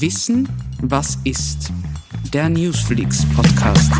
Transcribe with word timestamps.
Wissen, 0.00 0.48
was 0.82 1.18
ist? 1.22 1.70
Der 2.32 2.48
Newsflix 2.48 3.24
Podcast. 3.36 3.92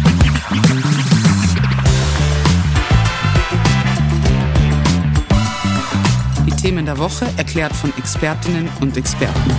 Die 6.46 6.50
Themen 6.60 6.84
der 6.84 6.98
Woche 6.98 7.26
erklärt 7.36 7.76
von 7.76 7.96
Expertinnen 7.96 8.68
und 8.80 8.96
Experten. 8.96 9.52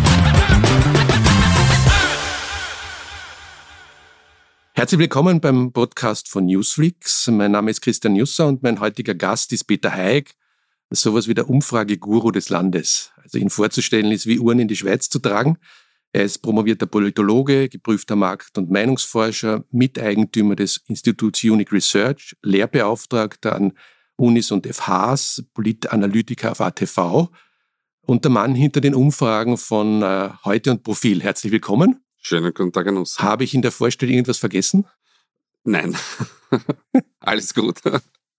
Herzlich 4.73 4.99
willkommen 4.99 5.39
beim 5.39 5.71
Podcast 5.71 6.27
von 6.27 6.47
Newsflix. 6.47 7.27
Mein 7.27 7.51
Name 7.51 7.71
ist 7.71 7.79
Christian 7.79 8.13
Jusser 8.17 8.47
und 8.47 8.61
mein 8.61 8.81
heutiger 8.81 9.15
Gast 9.15 9.53
ist 9.53 9.63
Peter 9.63 9.89
Haig, 9.89 10.35
sowas 10.89 11.29
wie 11.29 11.33
der 11.33 11.49
Umfrageguru 11.49 12.31
des 12.31 12.49
Landes. 12.49 13.13
Also 13.23 13.37
ihn 13.37 13.49
vorzustellen 13.49 14.11
ist 14.11 14.25
wie 14.25 14.39
Uhren 14.39 14.59
in 14.59 14.67
die 14.67 14.75
Schweiz 14.75 15.09
zu 15.09 15.19
tragen. 15.19 15.57
Er 16.15 16.23
ist 16.23 16.37
promovierter 16.37 16.85
Politologe, 16.85 17.67
geprüfter 17.67 18.15
Markt- 18.15 18.57
und 18.57 18.71
Meinungsforscher, 18.71 19.65
Miteigentümer 19.71 20.55
des 20.55 20.81
Instituts 20.87 21.43
Unique 21.43 21.73
Research, 21.73 22.37
Lehrbeauftragter 22.41 23.53
an 23.53 23.73
Unis 24.15 24.49
und 24.49 24.65
FHs, 24.65 25.43
Politanalytiker 25.53 26.53
auf 26.53 26.61
ATV 26.61 27.27
und 27.99 28.23
der 28.23 28.31
Mann 28.31 28.55
hinter 28.55 28.79
den 28.79 28.95
Umfragen 28.95 29.57
von 29.57 30.03
äh, 30.03 30.29
Heute 30.45 30.71
und 30.71 30.83
Profil. 30.83 31.21
Herzlich 31.21 31.51
willkommen. 31.51 31.99
Schönen 32.21 32.53
guten 32.53 32.71
Tag 32.71 32.87
an 32.87 32.95
uns. 32.95 33.19
Habe 33.19 33.43
ich 33.43 33.53
in 33.53 33.61
der 33.61 33.73
Vorstellung 33.73 34.13
irgendwas 34.13 34.37
vergessen? 34.37 34.87
Nein, 35.65 35.97
alles 37.19 37.53
gut. 37.53 37.81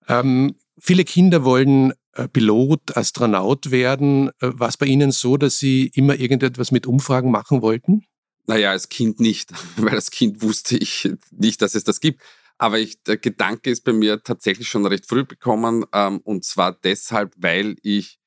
Ähm, 0.09 0.55
viele 0.87 1.05
Kinder 1.05 1.45
wollen 1.45 1.93
äh, 2.13 2.29
Pilot, 2.29 2.97
Astronaut 2.97 3.71
werden. 3.71 4.31
Äh, 4.41 4.53
war 4.55 4.69
es 4.69 4.77
bei 4.77 4.87
Ihnen 4.87 5.11
so, 5.11 5.37
dass 5.37 5.59
Sie 5.59 5.91
immer 5.95 6.19
irgendetwas 6.19 6.71
mit 6.71 6.87
Umfragen 6.87 7.31
machen 7.31 7.61
wollten? 7.61 8.05
Naja, 8.47 8.71
als 8.71 8.89
Kind 8.89 9.21
nicht, 9.21 9.51
weil 9.77 9.95
als 9.95 10.11
Kind 10.11 10.43
wusste 10.43 10.77
ich 10.77 11.11
nicht, 11.31 11.61
dass 11.61 11.75
es 11.75 11.85
das 11.85 12.01
gibt. 12.01 12.23
Aber 12.59 12.79
ich, 12.79 13.03
der 13.03 13.19
Gedanke 13.19 13.71
ist 13.71 13.85
bei 13.85 13.93
mir 13.93 14.23
tatsächlich 14.23 14.69
schon 14.69 14.87
recht 14.87 15.07
früh 15.07 15.25
bekommen. 15.25 15.85
Ähm, 15.93 16.21
und 16.25 16.45
zwar 16.45 16.73
deshalb, 16.73 17.35
weil 17.37 17.77
ich 17.83 18.19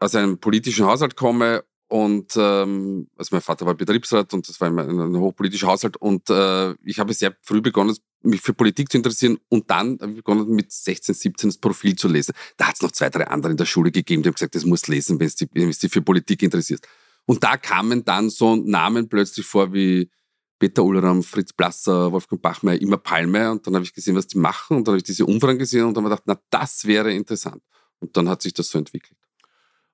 aus 0.00 0.16
einem 0.16 0.38
politischen 0.38 0.86
Haushalt 0.86 1.14
komme 1.14 1.62
und 1.92 2.32
ähm, 2.38 3.06
also 3.18 3.34
mein 3.34 3.42
Vater 3.42 3.66
war 3.66 3.74
Betriebsrat 3.74 4.32
und 4.32 4.48
das 4.48 4.58
war 4.62 4.68
ein, 4.70 5.16
hochpolitischer 5.18 5.66
Haushalt. 5.66 5.98
Und 5.98 6.30
äh, 6.30 6.72
ich 6.84 6.98
habe 6.98 7.12
sehr 7.12 7.36
früh 7.42 7.60
begonnen, 7.60 7.94
mich 8.22 8.40
für 8.40 8.54
Politik 8.54 8.90
zu 8.90 8.96
interessieren 8.96 9.36
und 9.50 9.70
dann 9.70 9.98
habe 10.00 10.12
ich 10.12 10.16
begonnen, 10.16 10.48
mit 10.48 10.72
16, 10.72 11.14
17 11.14 11.50
das 11.50 11.58
Profil 11.58 11.94
zu 11.94 12.08
lesen. 12.08 12.32
Da 12.56 12.68
hat 12.68 12.76
es 12.76 12.80
noch 12.80 12.92
zwei, 12.92 13.10
drei 13.10 13.26
andere 13.26 13.50
in 13.50 13.58
der 13.58 13.66
Schule 13.66 13.90
gegeben, 13.90 14.22
die 14.22 14.30
haben 14.30 14.34
gesagt, 14.34 14.54
das 14.54 14.64
musst 14.64 14.88
lesen, 14.88 15.20
wenn 15.20 15.28
du 15.28 15.70
dich 15.70 15.92
für 15.92 16.00
Politik 16.00 16.42
interessierst. 16.42 16.88
Und 17.26 17.44
da 17.44 17.58
kamen 17.58 18.02
dann 18.06 18.30
so 18.30 18.56
Namen 18.56 19.10
plötzlich 19.10 19.44
vor 19.44 19.74
wie 19.74 20.10
Peter 20.58 20.84
Ulram, 20.84 21.22
Fritz 21.22 21.52
Blasser, 21.52 22.10
Wolfgang 22.10 22.40
Bachmeier, 22.40 22.80
immer 22.80 22.96
Palme. 22.96 23.50
Und 23.50 23.66
dann 23.66 23.74
habe 23.74 23.84
ich 23.84 23.92
gesehen, 23.92 24.16
was 24.16 24.26
die 24.28 24.38
machen. 24.38 24.78
Und 24.78 24.88
dann 24.88 24.92
habe 24.92 24.98
ich 24.98 25.04
diese 25.04 25.26
Umfragen 25.26 25.58
gesehen 25.58 25.84
und 25.84 25.94
dann 25.94 26.04
habe 26.04 26.14
ich 26.14 26.20
gedacht, 26.22 26.40
na, 26.50 26.58
das 26.58 26.86
wäre 26.86 27.12
interessant. 27.12 27.62
Und 28.00 28.16
dann 28.16 28.30
hat 28.30 28.40
sich 28.40 28.54
das 28.54 28.68
so 28.68 28.78
entwickelt. 28.78 29.18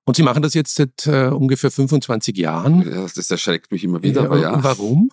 Und 0.08 0.16
Sie 0.16 0.22
machen 0.22 0.42
das 0.42 0.54
jetzt 0.54 0.74
seit 0.74 1.06
äh, 1.06 1.26
ungefähr 1.26 1.70
25 1.70 2.34
Jahren. 2.38 2.80
Ja, 2.90 3.06
das 3.14 3.30
erschreckt 3.30 3.70
mich 3.70 3.84
immer 3.84 4.02
wieder, 4.02 4.22
ja, 4.22 4.26
aber 4.26 4.40
ja. 4.40 4.64
Warum? 4.64 5.12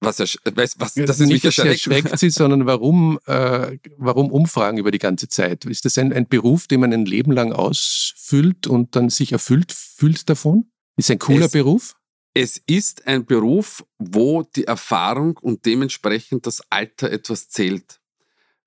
Was, 0.00 0.18
was, 0.18 0.78
was 0.78 0.94
das 0.94 1.18
ist 1.18 1.28
mich 1.28 1.42
erschreckt. 1.42 1.86
erschreckt 1.86 2.18
Sie, 2.18 2.28
sondern 2.30 2.66
warum, 2.66 3.18
äh, 3.24 3.78
warum 3.96 4.30
Umfragen 4.30 4.76
über 4.76 4.90
die 4.90 4.98
ganze 4.98 5.28
Zeit? 5.28 5.64
Ist 5.64 5.86
das 5.86 5.96
ein, 5.96 6.12
ein 6.12 6.28
Beruf, 6.28 6.66
den 6.66 6.80
man 6.80 6.92
ein 6.92 7.06
Leben 7.06 7.32
lang 7.32 7.54
ausfüllt 7.54 8.66
und 8.66 8.94
dann 8.94 9.08
sich 9.08 9.32
erfüllt 9.32 9.72
fühlt 9.72 10.28
davon? 10.28 10.70
Ist 10.98 11.10
ein 11.10 11.18
cooler 11.18 11.46
es, 11.46 11.52
Beruf? 11.52 11.96
Es 12.34 12.60
ist 12.66 13.06
ein 13.06 13.24
Beruf, 13.24 13.82
wo 13.96 14.42
die 14.42 14.64
Erfahrung 14.64 15.38
und 15.38 15.64
dementsprechend 15.64 16.46
das 16.46 16.60
Alter 16.68 17.10
etwas 17.10 17.48
zählt. 17.48 18.02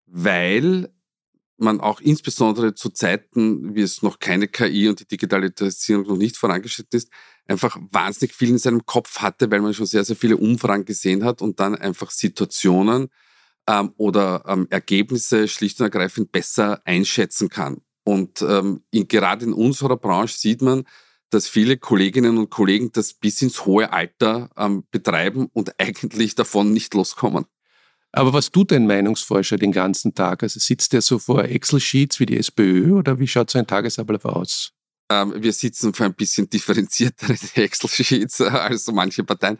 Weil 0.07 0.91
man 1.61 1.79
auch 1.79 2.01
insbesondere 2.01 2.73
zu 2.73 2.89
Zeiten, 2.89 3.75
wie 3.75 3.81
es 3.81 4.01
noch 4.01 4.19
keine 4.19 4.47
KI 4.47 4.89
und 4.89 4.99
die 4.99 5.07
Digitalisierung 5.07 6.07
noch 6.07 6.17
nicht 6.17 6.37
vorangeschritten 6.37 6.97
ist, 6.97 7.09
einfach 7.47 7.77
wahnsinnig 7.91 8.35
viel 8.35 8.49
in 8.49 8.57
seinem 8.57 8.85
Kopf 8.85 9.19
hatte, 9.19 9.49
weil 9.51 9.61
man 9.61 9.73
schon 9.73 9.85
sehr, 9.85 10.03
sehr 10.03 10.15
viele 10.15 10.37
Umfragen 10.37 10.85
gesehen 10.85 11.23
hat 11.23 11.41
und 11.41 11.59
dann 11.59 11.75
einfach 11.75 12.11
Situationen 12.11 13.09
ähm, 13.67 13.93
oder 13.97 14.43
ähm, 14.47 14.67
Ergebnisse 14.69 15.47
schlicht 15.47 15.79
und 15.79 15.85
ergreifend 15.85 16.31
besser 16.31 16.81
einschätzen 16.85 17.49
kann. 17.49 17.81
Und 18.03 18.41
ähm, 18.41 18.83
in, 18.91 19.07
gerade 19.07 19.45
in 19.45 19.53
unserer 19.53 19.97
Branche 19.97 20.37
sieht 20.37 20.61
man, 20.61 20.85
dass 21.29 21.47
viele 21.47 21.77
Kolleginnen 21.77 22.37
und 22.37 22.49
Kollegen 22.49 22.91
das 22.91 23.13
bis 23.13 23.41
ins 23.41 23.65
hohe 23.65 23.93
Alter 23.93 24.49
ähm, 24.57 24.83
betreiben 24.91 25.47
und 25.53 25.73
eigentlich 25.79 26.35
davon 26.35 26.73
nicht 26.73 26.93
loskommen. 26.93 27.45
Aber 28.11 28.33
was 28.33 28.51
tut 28.51 28.73
ein 28.73 28.87
Meinungsforscher 28.87 29.57
den 29.57 29.71
ganzen 29.71 30.13
Tag? 30.13 30.43
Also 30.43 30.59
sitzt 30.59 30.93
der 30.93 31.01
so 31.01 31.17
vor 31.17 31.45
Excel-Sheets 31.45 32.19
wie 32.19 32.25
die 32.25 32.37
SPÖ 32.37 32.93
oder 32.97 33.19
wie 33.19 33.27
schaut 33.27 33.49
so 33.49 33.59
ein 33.59 33.67
Tagesablauf 33.67 34.25
aus? 34.25 34.73
Ähm, 35.09 35.33
wir 35.37 35.53
sitzen 35.53 35.93
vor 35.93 36.05
ein 36.05 36.13
bisschen 36.13 36.49
differenziertere 36.49 37.33
Excel-Sheets 37.55 38.41
als 38.41 38.85
so 38.85 38.91
manche 38.91 39.23
Parteien. 39.23 39.57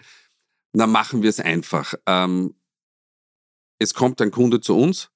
Dann 0.74 0.92
machen 0.92 1.22
wir 1.22 1.30
es 1.30 1.40
einfach. 1.40 1.94
Ähm, 2.06 2.56
es 3.80 3.94
kommt 3.94 4.22
ein 4.22 4.32
Kunde 4.32 4.60
zu 4.60 4.78
uns 4.78 5.10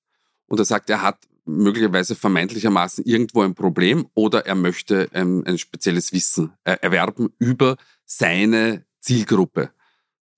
und 0.48 0.60
er 0.60 0.66
sagt, 0.66 0.90
er 0.90 1.02
hat 1.02 1.20
möglicherweise 1.46 2.16
vermeintlichermaßen 2.16 3.06
irgendwo 3.06 3.42
ein 3.42 3.54
Problem 3.54 4.08
oder 4.16 4.46
er 4.46 4.56
möchte 4.56 5.10
ein, 5.14 5.46
ein 5.46 5.58
spezielles 5.58 6.12
Wissen 6.12 6.54
erwerben 6.64 7.30
über 7.38 7.78
seine 8.06 8.86
Zielgruppe. 9.00 9.72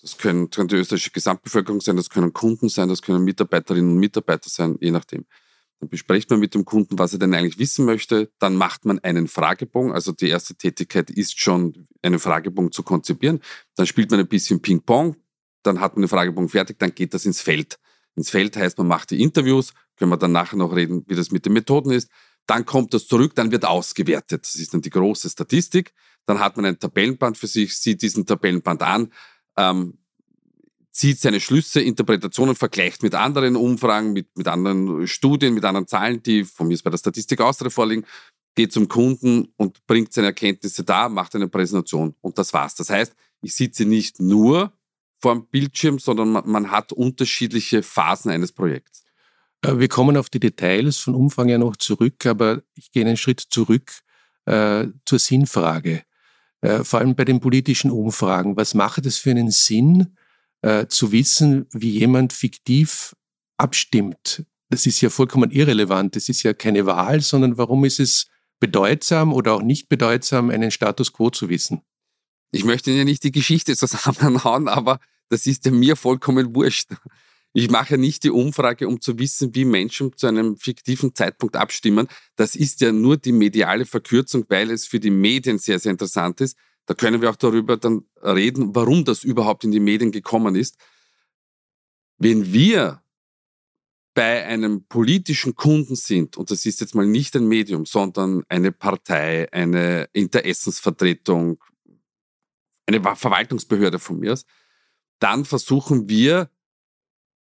Das 0.08 0.18
können, 0.18 0.50
kann 0.50 0.70
die 0.70 0.78
österreichische 0.78 1.12
Gesamtbevölkerung 1.12 1.82
sein, 1.82 1.98
das 1.98 2.10
können 2.10 2.32
Kunden 2.32 2.70
sein, 2.70 2.88
das 2.88 3.02
können 3.02 3.26
Mitarbeiterinnen 3.26 3.92
und 3.92 3.98
Mitarbeiter 3.98 4.50
sein, 4.50 4.78
je 4.80 4.92
nachdem. 4.92 5.26
Dann 5.82 5.90
bespricht 5.90 6.30
man 6.30 6.40
mit 6.40 6.54
dem 6.54 6.64
Kunden, 6.64 6.98
was 6.98 7.12
er 7.12 7.20
denn 7.20 7.34
eigentlich 7.34 7.60
wissen 7.60 7.84
möchte. 7.84 8.32
Dann 8.40 8.56
macht 8.56 8.86
man 8.86 9.00
einen 9.00 9.28
Fragebogen. 9.28 9.92
Also 9.92 10.14
die 10.14 10.30
erste 10.30 10.56
Tätigkeit 10.56 11.10
ist 11.10 11.42
schon, 11.42 11.90
einen 12.02 12.20
Fragebogen 12.20 12.72
zu 12.72 12.84
konzipieren. 12.84 13.42
Dann 13.76 13.86
spielt 13.86 14.10
man 14.10 14.22
ein 14.22 14.30
bisschen 14.30 14.62
Ping-Pong. 14.62 15.18
Dann 15.62 15.82
hat 15.82 15.98
man 15.98 16.04
den 16.04 16.08
Fragebogen 16.08 16.48
fertig. 16.48 16.80
Dann 16.80 16.96
geht 16.96 17.14
das 17.14 17.26
ins 17.26 17.42
Feld. 17.42 17.78
Ins 18.16 18.30
Feld 18.30 18.56
heißt, 18.56 18.78
man 18.78 18.88
macht 18.88 19.12
die 19.12 19.22
Interviews. 19.22 19.74
Können 19.98 20.12
wir 20.12 20.18
dann 20.18 20.32
nachher 20.32 20.56
noch 20.56 20.74
reden, 20.74 21.04
wie 21.08 21.16
das 21.16 21.32
mit 21.32 21.46
den 21.46 21.52
Methoden 21.52 21.92
ist. 21.92 22.10
Dann 22.46 22.66
kommt 22.66 22.94
das 22.94 23.08
zurück. 23.08 23.36
Dann 23.36 23.52
wird 23.52 23.66
ausgewertet. 23.66 24.46
Das 24.46 24.56
ist 24.56 24.74
dann 24.74 24.82
die 24.82 24.90
große 24.90 25.30
Statistik. 25.30 25.94
Dann 26.26 26.40
hat 26.40 26.56
man 26.56 26.66
ein 26.66 26.80
Tabellenband 26.80 27.38
für 27.38 27.48
sich, 27.48 27.78
sieht 27.78 28.02
diesen 28.02 28.26
Tabellenband 28.26 28.84
an, 28.84 29.12
ähm, 29.58 29.98
zieht 30.92 31.20
seine 31.20 31.40
Schlüsse, 31.40 31.82
Interpretationen, 31.82 32.56
vergleicht 32.56 33.04
mit 33.04 33.14
anderen 33.14 33.56
Umfragen, 33.56 34.14
mit, 34.14 34.36
mit 34.36 34.48
anderen 34.48 35.06
Studien, 35.08 35.54
mit 35.54 35.64
anderen 35.64 35.88
Zahlen, 35.88 36.24
die 36.24 36.44
von 36.44 36.68
mir 36.68 36.78
bei 36.84 36.90
der 36.90 36.98
Statistik 36.98 37.40
Austria 37.40 37.70
vorliegen, 37.70 38.06
geht 38.56 38.74
zum 38.74 38.88
Kunden 38.88 39.54
und 39.58 39.86
bringt 39.86 40.12
seine 40.12 40.28
Erkenntnisse 40.28 40.84
da, 40.84 41.10
macht 41.10 41.36
eine 41.36 41.48
Präsentation 41.48 42.16
und 42.22 42.40
das 42.40 42.54
war's. 42.54 42.74
Das 42.74 42.90
heißt, 42.90 43.16
ich 43.42 43.54
sitze 43.54 43.86
nicht 43.86 44.20
nur 44.20 44.74
vor 45.20 45.36
dem 45.36 45.46
Bildschirm, 45.48 46.00
sondern 46.00 46.30
man, 46.30 46.50
man 46.50 46.72
hat 46.72 46.92
unterschiedliche 46.92 47.84
Phasen 47.84 48.32
eines 48.32 48.52
Projekts. 48.52 49.04
Äh, 49.62 49.78
wir 49.78 49.88
kommen 49.88 50.18
auf 50.18 50.30
die 50.30 50.40
Details 50.40 50.98
von 50.98 51.14
Umfang 51.14 51.50
ja 51.50 51.60
noch 51.60 51.76
zurück, 51.76 52.26
aber 52.26 52.64
ich 52.74 52.92
gehe 52.92 53.06
einen 53.06 53.18
Schritt 53.18 53.40
zurück 53.40 53.92
äh, 54.46 54.88
zur 55.06 55.20
Sinnfrage. 55.20 56.04
Äh, 56.62 56.84
vor 56.84 57.00
allem 57.00 57.16
bei 57.16 57.26
den 57.26 57.40
politischen 57.40 57.92
Umfragen. 57.92 58.58
Was 58.58 58.74
macht 58.74 59.06
es 59.06 59.18
für 59.18 59.32
einen 59.32 59.52
Sinn, 59.52 60.16
äh, 60.62 60.88
zu 60.88 61.12
wissen, 61.12 61.68
wie 61.72 61.92
jemand 61.92 62.34
fiktiv 62.34 63.16
abstimmt? 63.58 64.44
Das 64.70 64.86
ist 64.86 65.02
ja 65.02 65.10
vollkommen 65.10 65.52
irrelevant. 65.52 66.16
Das 66.16 66.30
ist 66.30 66.44
ja 66.44 66.54
keine 66.54 66.86
Wahl, 66.86 67.22
sondern 67.22 67.58
warum 67.58 67.86
ist 67.86 68.00
es 68.00 68.28
bedeutsam 68.60 69.34
oder 69.34 69.54
auch 69.54 69.62
nicht 69.62 69.88
bedeutsam, 69.88 70.50
einen 70.50 70.72
Status 70.72 71.14
quo 71.14 71.30
zu 71.30 71.48
wissen? 71.50 71.82
Ich 72.52 72.64
möchte 72.64 72.92
ja 72.92 73.04
nicht 73.04 73.24
die 73.24 73.32
Geschichte 73.32 73.76
zusammenhauen, 73.78 74.68
aber 74.68 75.00
das 75.30 75.46
ist 75.46 75.66
ja 75.66 75.72
mir 75.72 75.96
vollkommen 75.96 76.56
wurscht. 76.56 76.90
Ich 77.58 77.72
mache 77.72 77.98
nicht 77.98 78.24
die 78.24 78.30
Umfrage, 78.30 78.88
um 78.88 79.02
zu 79.02 79.18
wissen, 79.18 79.56
wie 79.56 79.66
Menschen 79.66 80.16
zu 80.16 80.28
einem 80.28 80.58
fiktiven 80.58 81.16
Zeitpunkt 81.16 81.56
abstimmen. 81.56 82.08
Das 82.36 82.56
ist 82.56 82.82
ja 82.82 82.92
nur 82.92 83.18
die 83.18 83.32
mediale 83.32 83.88
Verkürzung, 83.88 84.46
weil 84.50 84.70
es 84.70 84.86
für 84.86 85.00
die 85.00 85.10
Medien 85.10 85.58
sehr, 85.58 85.80
sehr 85.80 85.92
interessant 85.92 86.40
ist. 86.40 86.56
Da 86.86 86.94
können 86.94 87.20
wir 87.20 87.32
auch 87.32 87.36
darüber 87.36 87.76
dann 87.76 88.04
reden, 88.22 88.76
warum 88.76 89.06
das 89.06 89.24
überhaupt 89.24 89.64
in 89.64 89.72
die 89.72 89.80
Medien 89.80 90.12
gekommen 90.12 90.54
ist. 90.54 90.78
Wenn 92.20 92.54
wir 92.54 93.02
bei 94.14 94.46
einem 94.46 94.86
politischen 94.86 95.56
Kunden 95.56 95.96
sind, 95.96 96.38
und 96.38 96.52
das 96.52 96.64
ist 96.68 96.80
jetzt 96.80 96.94
mal 96.94 97.08
nicht 97.08 97.36
ein 97.36 97.48
Medium, 97.48 97.88
sondern 97.88 98.44
eine 98.50 98.72
Partei, 98.72 99.52
eine 99.52 100.10
Interessensvertretung, 100.14 101.64
eine 102.86 103.02
Verwaltungsbehörde 103.16 103.98
von 103.98 104.20
mir 104.20 104.38
dann 105.20 105.46
versuchen 105.46 106.10
wir 106.10 106.52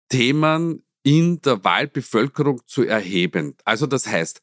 Themen 0.08 0.84
in 1.02 1.40
der 1.40 1.64
Wahlbevölkerung 1.64 2.60
zu 2.66 2.84
erheben. 2.84 3.54
Also 3.64 3.86
das 3.86 4.06
heißt, 4.06 4.40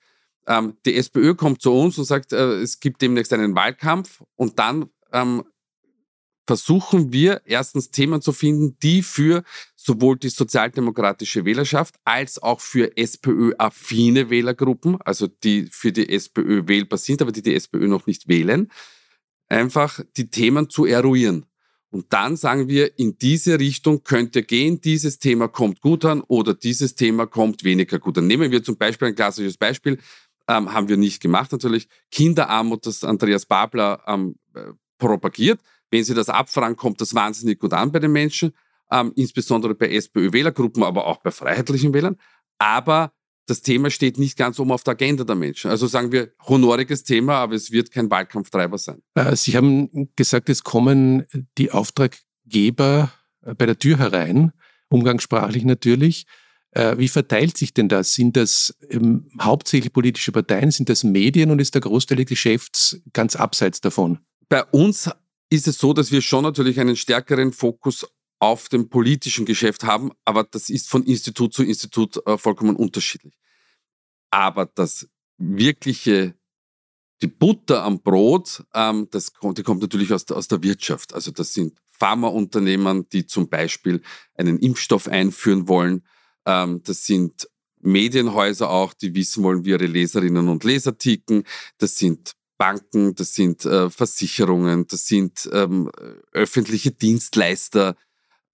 ähm, 0.48 0.78
die 0.86 0.96
SPÖ 0.96 1.36
kommt 1.36 1.62
zu 1.62 1.74
uns 1.74 1.98
und 1.98 2.06
sagt, 2.06 2.34
äh, 2.34 2.62
es 2.62 2.80
gibt 2.80 3.02
demnächst 3.02 3.34
einen 3.34 3.56
Wahlkampf 3.56 4.24
und 4.36 4.60
dann 4.60 4.90
ähm, 5.12 5.44
versuchen 6.48 7.12
wir 7.12 7.42
erstens 7.46 7.90
Themen 7.90 8.22
zu 8.22 8.32
finden, 8.32 8.78
die 8.82 9.02
für 9.02 9.44
sowohl 9.76 10.18
die 10.18 10.30
sozialdemokratische 10.30 11.46
Wählerschaft 11.46 11.96
als 12.04 12.42
auch 12.42 12.60
für 12.62 12.96
SPÖ-affine 12.98 14.30
Wählergruppen, 14.30 15.02
also 15.02 15.28
die 15.28 15.68
für 15.72 15.92
die 15.92 16.10
SPÖ 16.10 16.68
wählbar 16.68 17.00
sind, 17.00 17.22
aber 17.22 17.32
die 17.32 17.42
die 17.42 17.56
SPÖ 17.56 17.88
noch 17.88 18.06
nicht 18.06 18.28
wählen, 18.28 18.72
einfach 19.48 20.02
die 20.18 20.30
Themen 20.30 20.70
zu 20.70 20.86
eruieren. 20.86 21.46
Und 21.95 22.12
dann 22.12 22.36
sagen 22.36 22.68
wir, 22.68 23.00
in 23.00 23.18
diese 23.19 23.57
Richtung 23.57 24.03
könnte 24.03 24.44
gehen, 24.44 24.81
dieses 24.81 25.18
Thema 25.18 25.47
kommt 25.47 25.80
gut 25.80 26.03
an 26.03 26.19
oder 26.27 26.53
dieses 26.53 26.95
Thema 26.95 27.25
kommt 27.25 27.63
weniger 27.63 28.00
gut 28.00 28.18
an. 28.18 28.27
Nehmen 28.27 28.51
wir 28.51 28.62
zum 28.62 28.75
Beispiel 28.75 29.07
ein 29.07 29.15
klassisches 29.15 29.56
Beispiel, 29.56 29.97
ähm, 30.50 30.74
haben 30.74 30.89
wir 30.89 30.97
nicht 30.97 31.21
gemacht 31.21 31.53
natürlich, 31.53 31.88
Kinderarmut, 32.12 32.86
das 32.86 33.06
Andreas 33.06 33.45
Babler 33.45 34.03
ähm, 34.07 34.36
äh, 34.56 34.74
propagiert. 34.97 35.62
Wenn 35.89 36.03
Sie 36.03 36.13
das 36.13 36.27
abfragen, 36.27 36.75
kommt 36.75 37.00
das 37.00 37.15
wahnsinnig 37.15 37.59
gut 37.59 37.71
an 37.71 37.94
bei 37.94 38.00
den 38.00 38.12
Menschen, 38.12 38.51
ähm, 38.92 39.13
insbesondere 39.15 39.74
bei 39.74 39.88
SPÖ-Wählergruppen, 39.88 40.83
aber 40.83 41.07
auch 41.07 41.19
bei 41.21 41.31
freiheitlichen 41.31 41.94
Wählern. 41.94 42.18
Aber 42.57 43.13
das 43.45 43.62
Thema 43.62 43.89
steht 43.89 44.18
nicht 44.18 44.38
ganz 44.38 44.59
oben 44.59 44.71
auf 44.71 44.83
der 44.83 44.94
Agenda 44.94 45.24
der 45.24 45.36
Menschen. 45.36 45.69
Also 45.69 45.88
sagen 45.88 46.12
wir, 46.12 46.31
honoriges 46.47 47.03
Thema, 47.03 47.36
aber 47.36 47.56
es 47.56 47.71
wird 47.71 47.92
kein 47.92 48.09
Wahlkampftreiber 48.09 48.77
sein. 48.77 49.01
Äh, 49.15 49.36
Sie 49.36 49.56
haben 49.56 50.09
gesagt, 50.15 50.50
es 50.50 50.63
kommen 50.63 51.25
die 51.57 51.71
Auftraggeber 51.71 53.12
äh, 53.42 53.53
bei 53.53 53.65
der 53.65 53.77
Tür 53.77 53.97
herein, 54.00 54.51
umgangssprachlich 54.89 55.63
natürlich. 55.63 56.25
Äh, 56.71 56.97
wie 56.97 57.07
verteilt 57.07 57.57
sich 57.57 57.74
denn 57.74 57.88
das? 57.88 58.13
Sind 58.13 58.36
das 58.36 58.75
ähm, 58.89 59.30
hauptsächlich 59.42 59.94
politische 59.94 60.31
Parteien? 60.31 60.71
Sind 60.71 60.89
das 60.89 61.03
Medien 61.03 61.51
und 61.51 61.59
ist 61.59 61.74
der 61.74 61.81
Großteil 61.81 62.18
des 62.18 62.27
Geschäfts 62.27 63.01
ganz 63.13 63.36
abseits 63.36 63.80
davon? 63.80 64.19
Bei 64.50 64.63
uns 64.63 65.09
ist 65.50 65.68
es 65.68 65.77
so, 65.77 65.94
dass 65.94 66.12
wir 66.12 66.21
schon 66.21 66.44
natürlich 66.44 66.80
einen 66.80 66.95
stärkeren 66.95 67.53
Fokus 67.53 68.06
auf 68.40 68.70
dem 68.70 68.90
politischen 68.90 69.46
Geschäft 69.46 69.84
haben, 69.84 70.12
aber 70.26 70.44
das 70.44 70.70
ist 70.70 70.90
von 70.90 71.04
Institut 71.04 71.54
zu 71.54 71.64
Institut 71.64 72.26
äh, 72.28 72.38
vollkommen 72.38 72.76
unterschiedlich. 72.76 73.34
Aber 74.30 74.66
das 74.66 75.08
wirkliche, 75.38 76.36
die 77.22 77.28
Butter 77.28 77.84
am 77.84 78.02
Brot, 78.02 78.64
ähm, 78.74 79.08
das 79.12 79.34
kommt, 79.34 79.58
die 79.58 79.64
kommt 79.64 79.82
natürlich 79.82 80.12
aus, 80.12 80.30
aus 80.32 80.48
der 80.48 80.62
Wirtschaft. 80.64 81.14
Also 81.14 81.32
das 81.32 81.54
sind 81.54 81.80
Pharmaunternehmen, 81.92 83.08
die 83.10 83.26
zum 83.26 83.50
Beispiel 83.50 84.02
einen 84.36 84.60
Impfstoff 84.60 85.08
einführen 85.08 85.68
wollen. 85.68 86.04
Ähm, 86.46 86.81
das 86.84 87.06
sind 87.06 87.50
Medienhäuser 87.80 88.70
auch, 88.70 88.94
die 88.94 89.16
wissen 89.16 89.44
wollen, 89.44 89.64
wie 89.64 89.70
ihre 89.70 89.86
Leserinnen 89.86 90.50
und 90.50 90.64
Leser 90.64 90.98
ticken. 90.98 91.44
Das 91.78 91.98
sind 91.98 92.34
Banken, 92.58 93.16
das 93.16 93.34
sind 93.34 93.66
äh, 93.66 93.90
Versicherungen, 93.90 94.88
das 94.88 95.08
sind 95.08 95.50
ähm, 95.52 95.90
öffentliche 96.31 96.92
Dienstleister, 96.92 97.96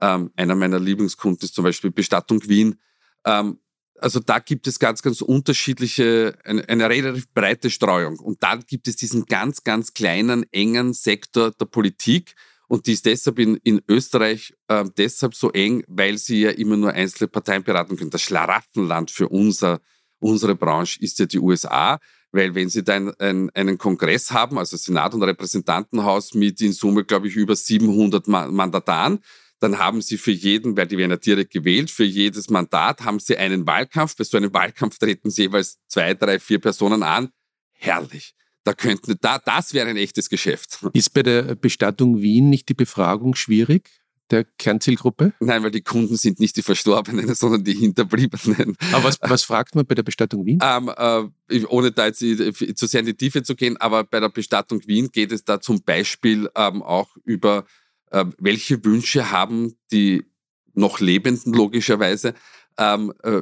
ähm, 0.02 0.32
einer 0.36 0.56
meiner 0.56 0.80
Lieblingskunden 0.80 1.46
ist 1.46 1.56
zum 1.56 1.64
Beispiel 1.64 1.92
Bestattung 1.92 2.42
Wien. 2.48 2.80
Ähm, 3.26 3.60
also 4.02 4.20
da 4.20 4.40
gibt 4.40 4.68
es 4.68 4.80
ganz, 4.80 5.04
ganz 5.04 5.22
unterschiedliche, 5.22 6.36
eine, 6.44 6.68
eine 6.68 6.90
relativ 6.90 7.32
breite 7.34 7.70
Streuung. 7.70 8.20
Und 8.20 8.42
dann 8.42 8.64
gibt 8.66 8.88
es 8.88 8.96
diesen 8.96 9.26
ganz, 9.26 9.64
ganz 9.64 9.94
kleinen, 9.94 10.46
engen 10.52 10.94
Sektor 10.94 11.52
der 11.52 11.66
Politik. 11.66 12.34
Und 12.68 12.88
die 12.88 12.94
ist 12.94 13.06
deshalb 13.06 13.38
in, 13.38 13.58
in 13.58 13.82
Österreich 13.88 14.54
äh, 14.70 14.86
deshalb 14.98 15.36
so 15.36 15.52
eng, 15.52 15.84
weil 15.88 16.18
sie 16.18 16.42
ja 16.42 16.52
immer 16.52 16.78
nur 16.78 16.94
einzelne 16.94 17.28
Parteien 17.28 17.64
beraten 17.64 17.96
können. 17.96 18.10
Das 18.10 18.24
Schlaraffenland 18.24 19.12
für 19.12 19.30
unser, 19.30 19.82
unsere 20.20 20.56
Branche 20.56 21.00
ist 21.02 21.20
ja 21.20 21.26
die 21.28 21.40
USA. 21.40 22.00
Weil 22.32 22.56
wenn 22.56 22.70
Sie 22.70 22.84
da 22.84 22.94
einen, 22.94 23.14
einen, 23.20 23.50
einen 23.50 23.78
Kongress 23.78 24.32
haben, 24.32 24.58
also 24.58 24.78
Senat 24.78 25.14
und 25.14 25.22
Repräsentantenhaus 25.24 26.34
mit 26.34 26.62
in 26.62 26.72
Summe, 26.72 27.04
glaube 27.04 27.28
ich, 27.28 27.36
über 27.36 27.56
700 27.56 28.26
Mandataren, 28.28 29.20
dann 29.62 29.78
haben 29.78 30.02
sie 30.02 30.18
für 30.18 30.32
jeden, 30.32 30.76
weil 30.76 30.88
die 30.88 30.98
werden 30.98 31.12
ja 31.12 31.18
direkt 31.18 31.54
gewählt, 31.54 31.92
für 31.92 32.04
jedes 32.04 32.50
Mandat 32.50 33.02
haben 33.02 33.20
sie 33.20 33.38
einen 33.38 33.68
Wahlkampf. 33.68 34.18
Bei 34.18 34.24
so 34.24 34.38
einem 34.38 34.52
Wahlkampf 34.54 34.98
treten 34.98 35.30
sie 35.30 35.44
jeweils 35.44 35.80
zwei, 35.88 36.16
drei, 36.16 36.40
vier 36.40 36.60
Personen 36.60 37.04
an. 37.04 37.30
Herrlich. 37.74 38.34
Da 38.64 38.74
könnten, 38.74 39.16
da, 39.22 39.38
das 39.38 39.74
wäre 39.74 39.88
ein 39.88 39.98
echtes 39.98 40.30
Geschäft. 40.30 40.80
Ist 40.94 41.14
bei 41.14 41.22
der 41.22 41.56
Bestattung 41.56 42.22
Wien 42.22 42.50
nicht 42.50 42.70
die 42.70 42.74
Befragung 42.74 43.36
schwierig? 43.36 43.90
der 44.32 44.46
Kernzielgruppe? 44.46 45.34
Nein, 45.42 45.62
weil 45.62 45.72
die 45.72 45.82
Kunden 45.82 46.16
sind 46.16 46.40
nicht 46.40 46.56
die 46.56 46.62
Verstorbenen, 46.62 47.36
sondern 47.36 47.66
die 47.66 47.74
Hinterbliebenen. 47.74 48.78
Aber 48.94 49.04
was, 49.04 49.20
was 49.22 49.44
fragt 49.44 49.76
man 49.76 49.86
bei 49.86 49.94
der 49.94 50.04
Bestattung 50.04 50.46
Wien? 50.46 50.60
Ähm, 50.64 50.90
äh, 50.96 51.66
ohne 51.66 51.92
da 51.92 52.06
jetzt 52.06 52.20
zu 52.20 52.88
sehr 52.88 53.02
in 53.02 53.06
die 53.06 53.14
Tiefe 53.14 53.44
zu 53.44 53.56
gehen, 53.56 53.76
aber 53.76 54.06
bei 54.06 54.22
der 54.22 54.30
Bestattung 54.30 54.82
Wien 54.88 55.12
geht 55.12 55.34
es 55.34 55.44
da 55.44 55.60
zum 55.60 55.84
Beispiel 55.84 56.50
ähm, 56.56 56.82
auch 56.82 57.10
über 57.26 57.66
äh, 58.12 58.26
welche 58.38 58.84
Wünsche 58.86 59.32
haben 59.32 59.76
die 59.92 60.26
noch 60.74 61.00
Lebenden 61.00 61.54
logischerweise 61.54 62.34
ähm, 62.78 63.14
äh, 63.24 63.42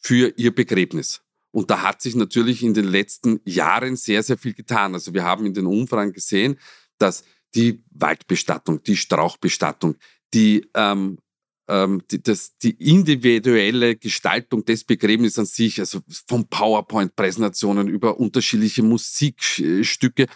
für 0.00 0.32
ihr 0.36 0.54
Begräbnis. 0.54 1.22
Und 1.50 1.70
da 1.70 1.82
hat 1.82 2.00
sich 2.00 2.14
natürlich 2.14 2.62
in 2.62 2.74
den 2.74 2.86
letzten 2.86 3.40
Jahren 3.44 3.96
sehr, 3.96 4.22
sehr 4.22 4.38
viel 4.38 4.54
getan. 4.54 4.94
Also 4.94 5.12
wir 5.12 5.24
haben 5.24 5.46
in 5.46 5.54
den 5.54 5.66
Umfragen 5.66 6.12
gesehen, 6.12 6.58
dass 6.98 7.24
die 7.54 7.82
Waldbestattung, 7.90 8.82
die 8.82 8.96
Strauchbestattung, 8.96 9.96
die, 10.32 10.66
ähm, 10.74 11.18
ähm, 11.68 12.02
die, 12.10 12.22
das, 12.22 12.56
die 12.56 12.70
individuelle 12.70 13.96
Gestaltung 13.96 14.64
des 14.64 14.84
Begräbnisses 14.84 15.38
an 15.38 15.46
sich, 15.46 15.78
also 15.78 16.00
von 16.26 16.48
PowerPoint-Präsentationen 16.48 17.88
über 17.88 18.18
unterschiedliche 18.18 18.82
Musikstücke, 18.82 20.26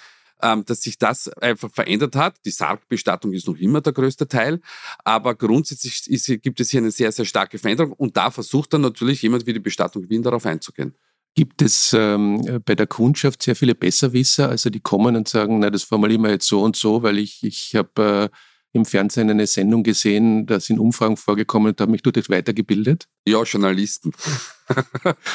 ähm, 0.43 0.65
dass 0.65 0.83
sich 0.83 0.99
das 0.99 1.29
einfach 1.29 1.71
verändert 1.71 2.17
hat. 2.17 2.37
Die 2.45 2.51
Sargbestattung 2.51 3.33
ist 3.33 3.47
noch 3.47 3.57
immer 3.57 3.81
der 3.81 3.93
größte 3.93 4.29
Teil, 4.29 4.61
aber 5.05 5.35
grundsätzlich 5.35 6.07
ist, 6.09 6.27
gibt 6.43 6.61
es 6.61 6.71
hier 6.71 6.81
eine 6.81 6.91
sehr, 6.91 7.13
sehr 7.13 7.25
starke 7.25 7.59
Veränderung 7.59 7.93
und 7.93 8.17
da 8.17 8.31
versucht 8.31 8.73
dann 8.75 8.83
natürlich 8.83 9.23
jemand 9.23 9.47
wie 9.47 9.53
die 9.53 9.61
Bestattung 9.61 10.09
Wien 10.09 10.23
darauf 10.23 10.47
einzugehen. 10.47 10.95
Gibt 11.35 11.61
es 11.61 11.93
ähm, 11.93 12.63
bei 12.65 12.75
der 12.75 12.87
Kundschaft 12.87 13.43
sehr 13.43 13.57
viele 13.57 13.75
Besserwisser, 13.75 14.49
also 14.49 14.71
die 14.71 14.81
kommen 14.81 15.17
und 15.17 15.29
sagen, 15.29 15.59
na, 15.59 15.71
das 15.71 15.83
formulieren 15.83 16.23
wir 16.23 16.31
jetzt 16.31 16.49
so 16.49 16.63
und 16.63 16.77
so, 16.77 17.03
weil 17.03 17.19
ich, 17.19 17.43
ich 17.43 17.75
habe 17.75 18.31
äh, 18.33 18.37
im 18.77 18.85
Fernsehen 18.85 19.29
eine 19.31 19.47
Sendung 19.47 19.83
gesehen, 19.83 20.47
da 20.47 20.61
sind 20.61 20.79
Umfragen 20.79 21.17
vorgekommen 21.17 21.73
und 21.73 21.81
habe 21.81 21.91
mich 21.91 22.03
dort 22.03 22.31
weitergebildet? 22.31 23.09
Ja, 23.27 23.43
Journalisten. 23.43 24.13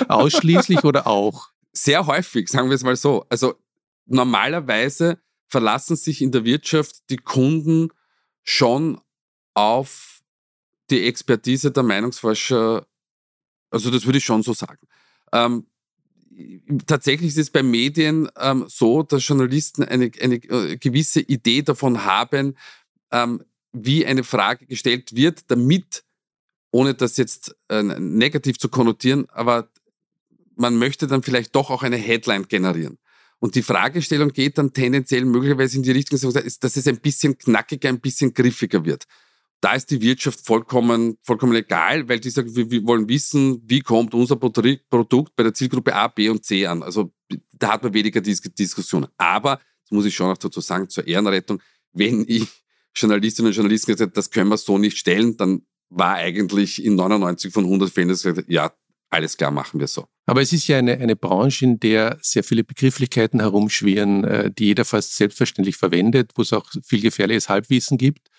Ausschließlich 0.07 0.83
oder 0.83 1.07
auch? 1.07 1.50
Sehr 1.74 2.06
häufig, 2.06 2.47
sagen 2.47 2.69
wir 2.69 2.75
es 2.75 2.83
mal 2.83 2.95
so. 2.95 3.25
Also 3.30 3.56
normalerweise 4.06 5.19
verlassen 5.48 5.95
sich 5.95 6.21
in 6.21 6.31
der 6.31 6.45
Wirtschaft 6.45 7.09
die 7.09 7.18
Kunden 7.18 7.90
schon 8.44 8.99
auf 9.54 10.21
die 10.90 11.06
Expertise 11.06 11.71
der 11.71 11.83
Meinungsforscher. 11.83 12.85
Also 13.69 13.92
das 13.92 14.06
würde 14.06 14.18
ich 14.18 14.25
schon 14.25 14.44
so 14.44 14.54
sagen. 14.54 14.87
Ähm, 15.31 15.66
tatsächlich 16.85 17.30
ist 17.30 17.37
es 17.37 17.49
bei 17.49 17.64
Medien 17.64 18.30
ähm, 18.37 18.66
so, 18.68 19.04
dass 19.04 19.28
Journalisten 19.28 19.83
eine, 19.83 20.11
eine 20.21 20.35
äh, 20.35 20.78
gewisse 20.78 21.21
Idee 21.21 21.61
davon 21.61 22.04
haben, 22.06 22.57
ähm, 23.11 23.44
wie 23.71 24.06
eine 24.06 24.23
Frage 24.23 24.66
gestellt 24.66 25.16
wird, 25.16 25.49
damit, 25.49 26.04
ohne 26.71 26.94
das 26.94 27.18
jetzt 27.18 27.56
äh, 27.69 27.83
negativ 27.83 28.57
zu 28.57 28.69
konnotieren, 28.69 29.30
aber 29.30 29.69
man 30.56 30.78
möchte 30.78 31.07
dann 31.07 31.23
vielleicht 31.23 31.56
doch 31.56 31.69
auch 31.69 31.83
eine 31.83 31.97
Headline 31.97 32.47
generieren. 32.47 32.97
Und 33.42 33.56
die 33.56 33.64
Fragestellung 33.64 34.30
geht 34.30 34.60
dann 34.60 34.71
tendenziell 34.71 35.26
möglicherweise 35.26 35.76
in 35.76 35.81
die 35.81 35.90
Richtung, 35.90 36.19
dass 36.31 36.78
es 36.78 36.88
ein 36.88 37.00
bisschen 37.00 37.40
knackiger, 37.40 37.90
ein 37.90 38.00
bisschen 38.00 38.36
griffiger 38.36 38.86
wird. 38.86 39.06
Da 39.62 39.74
ist 39.74 39.90
die 39.90 40.00
Wirtschaft 40.00 40.45
vollkommen, 40.45 41.18
vollkommen 41.24 41.56
egal, 41.56 42.07
weil 42.07 42.19
die 42.19 42.30
sagen, 42.30 42.56
wir, 42.56 42.69
wir 42.69 42.86
wollen 42.86 43.10
wissen, 43.10 43.64
wie 43.66 43.80
kommt 43.80 44.14
unser 44.14 44.36
Produkt 44.36 45.36
bei 45.36 45.42
der 45.42 45.56
Zielgruppe 45.56 45.95
A, 45.95 46.07
B 46.07 46.30
und 46.30 46.45
C 46.45 46.68
an. 46.68 46.83
Also 46.83 47.14
da 47.54 47.74
hat 47.74 47.83
man 47.83 47.95
weniger 47.95 48.21
Dis 48.21 48.42
Diskussionen. 48.42 49.07
Aber, 49.18 49.56
das 49.56 49.92
muss 49.92 50.06
ich 50.06 50.14
schon 50.16 50.28
noch 50.30 50.38
dazu 50.38 50.62
sagen, 50.62 50.88
zur 50.88 51.07
Ehrenrettung, 51.07 51.62
wenn 51.94 52.24
ich 52.28 52.48
Journalistinnen 52.95 53.48
und 53.50 53.56
Journalisten 53.56 53.88
gesagt 53.88 54.02
habe, 54.02 54.16
das 54.16 54.30
können 54.30 54.50
wir 54.50 54.57
so 54.57 54.78
nicht 54.78 55.00
stellen, 55.00 55.36
dann 55.36 55.64
war 55.90 56.14
eigentlich 56.14 56.83
in 56.83 56.94
99 56.94 57.52
von 57.52 57.66
100 57.66 57.90
Fällen 57.90 58.10
gesagt, 58.10 58.45
ja, 58.50 58.71
alles 59.11 59.35
klar, 59.35 59.51
machen 59.51 59.80
wir 59.80 59.87
so. 59.87 60.07
Aber 60.25 60.41
es 60.41 60.53
ist 60.53 60.68
ja 60.68 60.77
eine, 60.77 60.94
eine 60.94 61.18
Branche, 61.18 61.65
in 61.65 61.80
der 61.80 62.18
sehr 62.21 62.45
viele 62.45 62.63
Begrifflichkeiten 62.63 63.41
herumschwirren, 63.41 64.23
äh, 64.23 64.51
die 64.51 64.68
jeder 64.68 64.85
fast 64.85 65.18
selbstverständlich 65.18 65.75
verwendet, 65.75 66.31
wo 66.35 66.41
es 66.41 66.53
auch 66.53 66.65
viel 66.83 67.01
gefährliches 67.01 67.49
Halbwissen 67.49 67.97
gibt. 67.97 68.30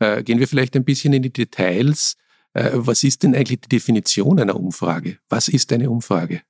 Äh, 0.00 0.24
gehen 0.24 0.40
wir 0.40 0.48
vielleicht 0.48 0.74
ein 0.74 0.84
bisschen 0.84 1.12
in 1.12 1.22
die 1.22 1.32
Details. 1.32 2.16
Äh, 2.54 2.70
was 2.74 3.04
ist 3.04 3.22
denn 3.22 3.36
eigentlich 3.36 3.60
die 3.60 3.68
Definition 3.68 4.40
einer 4.40 4.56
Umfrage? 4.56 5.18
Was 5.28 5.46
ist 5.46 5.72
eine 5.72 5.88
Umfrage? 5.88 6.42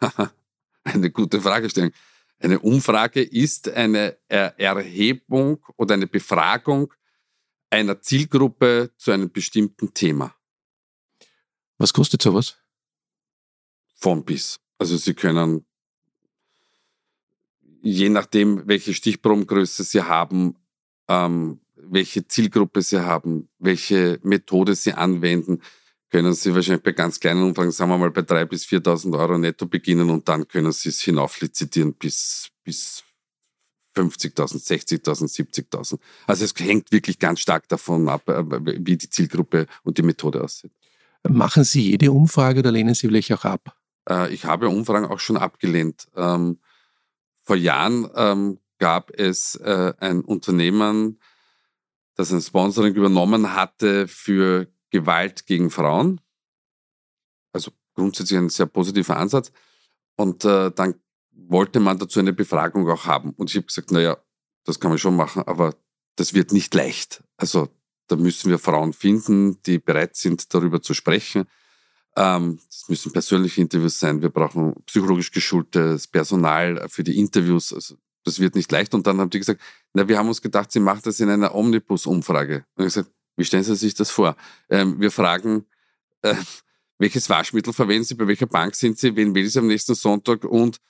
eine 0.84 1.10
gute 1.10 1.40
Fragestellung. 1.40 1.90
Eine 2.38 2.60
Umfrage 2.60 3.22
ist 3.22 3.68
eine 3.70 4.16
Erhebung 4.28 5.64
oder 5.76 5.94
eine 5.94 6.06
Befragung 6.06 6.92
einer 7.70 8.00
Zielgruppe 8.00 8.92
zu 8.98 9.10
einem 9.10 9.30
bestimmten 9.30 9.94
Thema. 9.94 10.34
Was 11.78 11.92
kostet 11.92 12.22
sowas? 12.22 12.56
Von 14.04 14.22
bis. 14.22 14.60
Also 14.76 14.98
Sie 14.98 15.14
können, 15.14 15.64
je 17.80 18.10
nachdem, 18.10 18.68
welche 18.68 18.92
Stichprobengröße 18.92 19.82
Sie 19.82 20.02
haben, 20.02 20.56
ähm, 21.08 21.60
welche 21.74 22.28
Zielgruppe 22.28 22.82
Sie 22.82 23.00
haben, 23.00 23.48
welche 23.58 24.20
Methode 24.22 24.74
Sie 24.74 24.92
anwenden, 24.92 25.62
können 26.10 26.34
Sie 26.34 26.54
wahrscheinlich 26.54 26.82
bei 26.82 26.92
ganz 26.92 27.18
kleinen 27.18 27.44
Umfragen, 27.44 27.70
sagen 27.70 27.90
wir 27.92 27.96
mal, 27.96 28.10
bei 28.10 28.20
3.000 28.20 28.44
bis 28.44 28.66
4.000 28.66 29.18
Euro 29.18 29.38
netto 29.38 29.64
beginnen 29.66 30.10
und 30.10 30.28
dann 30.28 30.46
können 30.46 30.72
Sie 30.72 30.90
es 30.90 31.00
hinauflizitieren 31.00 31.94
bis, 31.94 32.50
bis 32.62 33.04
50.000, 33.96 35.02
60.000, 35.02 35.28
70.000. 35.72 35.98
Also 36.26 36.44
es 36.44 36.54
hängt 36.58 36.92
wirklich 36.92 37.18
ganz 37.18 37.40
stark 37.40 37.68
davon 37.68 38.06
ab, 38.10 38.28
äh, 38.28 38.44
wie 38.84 38.98
die 38.98 39.08
Zielgruppe 39.08 39.66
und 39.82 39.96
die 39.96 40.02
Methode 40.02 40.44
aussieht. 40.44 40.72
Machen 41.26 41.64
Sie 41.64 41.90
jede 41.92 42.12
Umfrage 42.12 42.58
oder 42.58 42.70
lehnen 42.70 42.94
Sie 42.94 43.08
vielleicht 43.08 43.32
auch 43.32 43.46
ab? 43.46 43.74
Äh, 44.08 44.32
ich 44.32 44.44
habe 44.44 44.68
Umfragen 44.68 45.06
auch 45.06 45.20
schon 45.20 45.36
abgelehnt. 45.36 46.08
Ähm, 46.16 46.60
vor 47.42 47.56
Jahren 47.56 48.08
ähm, 48.14 48.58
gab 48.78 49.10
es 49.10 49.56
äh, 49.56 49.92
ein 49.98 50.22
Unternehmen, 50.22 51.20
das 52.14 52.32
ein 52.32 52.40
Sponsoring 52.40 52.94
übernommen 52.94 53.54
hatte 53.54 54.08
für 54.08 54.68
Gewalt 54.90 55.46
gegen 55.46 55.70
Frauen. 55.70 56.20
Also 57.52 57.72
grundsätzlich 57.94 58.38
ein 58.38 58.48
sehr 58.48 58.66
positiver 58.66 59.16
Ansatz. 59.16 59.52
Und 60.16 60.44
äh, 60.44 60.70
dann 60.70 60.94
wollte 61.32 61.80
man 61.80 61.98
dazu 61.98 62.20
eine 62.20 62.32
Befragung 62.32 62.88
auch 62.88 63.06
haben. 63.06 63.30
Und 63.30 63.50
ich 63.50 63.56
habe 63.56 63.66
gesagt, 63.66 63.90
naja, 63.90 64.16
das 64.64 64.80
kann 64.80 64.90
man 64.90 64.98
schon 64.98 65.16
machen, 65.16 65.42
aber 65.42 65.74
das 66.16 66.34
wird 66.34 66.52
nicht 66.52 66.74
leicht. 66.74 67.22
Also 67.36 67.68
da 68.06 68.16
müssen 68.16 68.50
wir 68.50 68.58
Frauen 68.58 68.92
finden, 68.92 69.60
die 69.62 69.78
bereit 69.78 70.16
sind, 70.16 70.54
darüber 70.54 70.82
zu 70.82 70.94
sprechen. 70.94 71.46
Ähm, 72.16 72.60
das 72.68 72.88
müssen 72.88 73.12
persönliche 73.12 73.60
Interviews 73.60 73.98
sein. 73.98 74.22
Wir 74.22 74.30
brauchen 74.30 74.74
psychologisch 74.86 75.30
geschultes 75.30 76.06
Personal 76.06 76.88
für 76.88 77.02
die 77.02 77.18
Interviews. 77.18 77.72
Also 77.72 77.96
das 78.24 78.40
wird 78.40 78.54
nicht 78.54 78.70
leicht. 78.70 78.94
Und 78.94 79.06
dann 79.06 79.20
haben 79.20 79.30
die 79.30 79.38
gesagt, 79.38 79.60
na, 79.92 80.08
wir 80.08 80.18
haben 80.18 80.28
uns 80.28 80.42
gedacht, 80.42 80.72
sie 80.72 80.80
macht 80.80 81.06
das 81.06 81.20
in 81.20 81.28
einer 81.28 81.54
Omnibus-Umfrage. 81.54 82.64
Und 82.76 82.84
ich 82.84 82.94
gesagt, 82.94 83.10
wie 83.36 83.44
stellen 83.44 83.64
Sie 83.64 83.74
sich 83.74 83.94
das 83.94 84.10
vor? 84.10 84.36
Ähm, 84.70 85.00
wir 85.00 85.10
fragen, 85.10 85.66
äh, 86.22 86.34
welches 86.98 87.28
Waschmittel 87.28 87.72
verwenden 87.72 88.04
Sie, 88.04 88.14
bei 88.14 88.26
welcher 88.26 88.46
Bank 88.46 88.74
sind 88.74 88.98
Sie, 88.98 89.16
wen 89.16 89.34
will 89.34 89.48
Sie 89.48 89.58
am 89.58 89.66
nächsten 89.66 89.94
Sonntag 89.94 90.44
und 90.44 90.80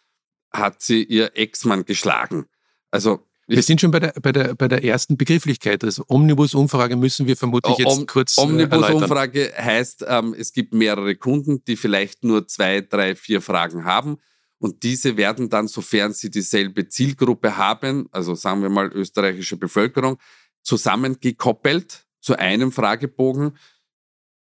hat 0.52 0.83
sie 0.83 1.02
ihr 1.02 1.37
Ex-Mann 1.37 1.85
geschlagen? 1.85 2.47
Also 2.90 3.26
wir 3.46 3.62
sind 3.62 3.80
schon 3.80 3.90
bei 3.90 4.00
der, 4.00 4.14
bei 4.20 4.32
der, 4.32 4.54
bei 4.54 4.68
der 4.68 4.84
ersten 4.84 5.16
Begrifflichkeit. 5.16 5.84
Also 5.84 6.04
Omnibus-Umfrage 6.08 6.96
müssen 6.96 7.26
wir 7.26 7.36
vermutlich 7.36 7.76
jetzt 7.78 7.98
Om 7.98 8.06
kurz 8.06 8.38
äh, 8.38 8.42
Omnibus-Umfrage 8.42 9.52
heißt, 9.56 10.04
ähm, 10.08 10.34
es 10.38 10.52
gibt 10.52 10.72
mehrere 10.74 11.14
Kunden, 11.16 11.64
die 11.64 11.76
vielleicht 11.76 12.24
nur 12.24 12.46
zwei, 12.46 12.80
drei, 12.80 13.14
vier 13.14 13.40
Fragen 13.40 13.84
haben. 13.84 14.18
Und 14.58 14.82
diese 14.82 15.16
werden 15.16 15.50
dann, 15.50 15.68
sofern 15.68 16.14
sie 16.14 16.30
dieselbe 16.30 16.88
Zielgruppe 16.88 17.56
haben, 17.56 18.08
also 18.12 18.34
sagen 18.34 18.62
wir 18.62 18.70
mal 18.70 18.90
österreichische 18.92 19.56
Bevölkerung, 19.56 20.18
zusammengekoppelt 20.62 22.06
zu 22.20 22.38
einem 22.38 22.72
Fragebogen. 22.72 23.58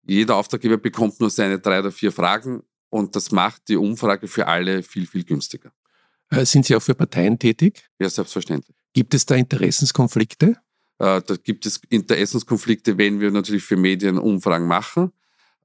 Jeder 0.03 0.35
Auftraggeber 0.35 0.77
bekommt 0.77 1.19
nur 1.19 1.29
seine 1.29 1.59
drei 1.59 1.79
oder 1.79 1.91
vier 1.91 2.11
Fragen 2.11 2.63
und 2.89 3.15
das 3.15 3.31
macht 3.31 3.67
die 3.67 3.75
Umfrage 3.75 4.27
für 4.27 4.47
alle 4.47 4.83
viel, 4.83 5.05
viel 5.05 5.25
günstiger. 5.25 5.73
Äh, 6.29 6.45
sind 6.45 6.65
Sie 6.65 6.75
auch 6.75 6.81
für 6.81 6.95
Parteien 6.95 7.37
tätig? 7.37 7.83
Ja, 7.99 8.09
selbstverständlich. 8.09 8.75
Gibt 8.95 9.13
es 9.13 9.25
da 9.25 9.35
Interessenskonflikte? 9.35 10.55
Äh, 10.99 11.21
da 11.21 11.35
gibt 11.43 11.65
es 11.65 11.81
Interessenskonflikte, 11.89 12.97
wenn 12.97 13.19
wir 13.19 13.29
natürlich 13.29 13.63
für 13.63 13.75
Medien 13.75 14.17
Umfragen 14.17 14.67
machen. 14.67 15.11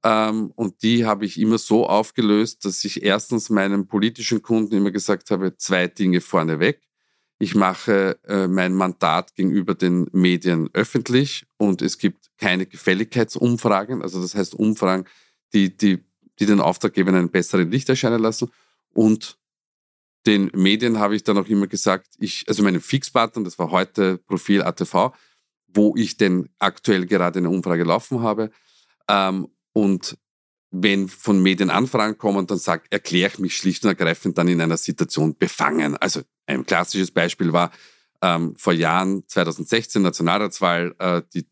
Ähm, 0.03 0.51
und 0.55 0.83
die 0.83 1.05
habe 1.05 1.23
ich 1.23 1.39
immer 1.39 1.57
so 1.57 1.87
aufgelöst, 1.87 2.65
dass 2.65 2.83
ich 2.83 3.03
erstens 3.03 3.49
meinen 3.49 3.87
politischen 3.87 4.41
Kunden 4.41 4.75
immer 4.75 4.91
gesagt 4.91 5.31
habe, 5.31 5.55
zwei 5.55 5.87
Dinge 5.87 6.19
vorneweg. 6.19 6.81
Ich 7.39 7.55
mache 7.55 8.19
äh, 8.27 8.49
mein 8.49 8.73
Mandat 8.73 9.33
gegenüber 9.33 9.75
den 9.75 10.07
Medien 10.11 10.69
öffentlich 10.73 11.45
und 11.55 11.81
es 11.81 11.97
gibt 11.97 12.31
keine 12.37 12.65
Gefälligkeitsumfragen, 12.65 14.01
also 14.01 14.21
das 14.21 14.35
heißt 14.35 14.55
Umfragen, 14.55 15.05
die, 15.53 15.75
die, 15.75 16.03
die 16.37 16.45
den 16.45 16.59
Auftraggeber 16.59 17.11
in 17.11 17.15
einem 17.15 17.31
besseren 17.31 17.71
Licht 17.71 17.87
erscheinen 17.87 18.21
lassen. 18.21 18.51
Und 18.93 19.39
den 20.25 20.51
Medien 20.53 20.99
habe 20.99 21.15
ich 21.15 21.23
dann 21.23 21.37
auch 21.37 21.47
immer 21.47 21.67
gesagt, 21.67 22.07
ich, 22.19 22.45
also 22.47 22.63
meinem 22.63 22.81
Fixpartner, 22.81 23.43
das 23.43 23.57
war 23.57 23.71
heute 23.71 24.17
Profil 24.17 24.61
ATV, 24.61 25.13
wo 25.67 25.95
ich 25.95 26.17
denn 26.17 26.49
aktuell 26.59 27.05
gerade 27.05 27.39
eine 27.39 27.49
Umfrage 27.49 27.83
laufen 27.83 28.21
habe. 28.21 28.51
Ähm, 29.07 29.47
und 29.73 30.17
wenn 30.71 31.09
von 31.09 31.41
Medien 31.41 31.69
Anfragen 31.69 32.17
kommen, 32.17 32.47
dann 32.47 32.57
sag, 32.57 32.85
erkläre 32.91 33.31
ich 33.33 33.39
mich 33.39 33.57
schlicht 33.57 33.83
und 33.83 33.89
ergreifend 33.89 34.37
dann 34.37 34.47
in 34.47 34.61
einer 34.61 34.77
Situation 34.77 35.37
befangen. 35.37 35.97
Also 35.97 36.21
ein 36.45 36.65
klassisches 36.65 37.11
Beispiel 37.11 37.51
war 37.51 37.71
ähm, 38.21 38.55
vor 38.55 38.73
Jahren, 38.73 39.23
2016, 39.27 40.01
Nationalratswahl, 40.01 40.95
äh, 40.99 41.21
die, 41.33 41.45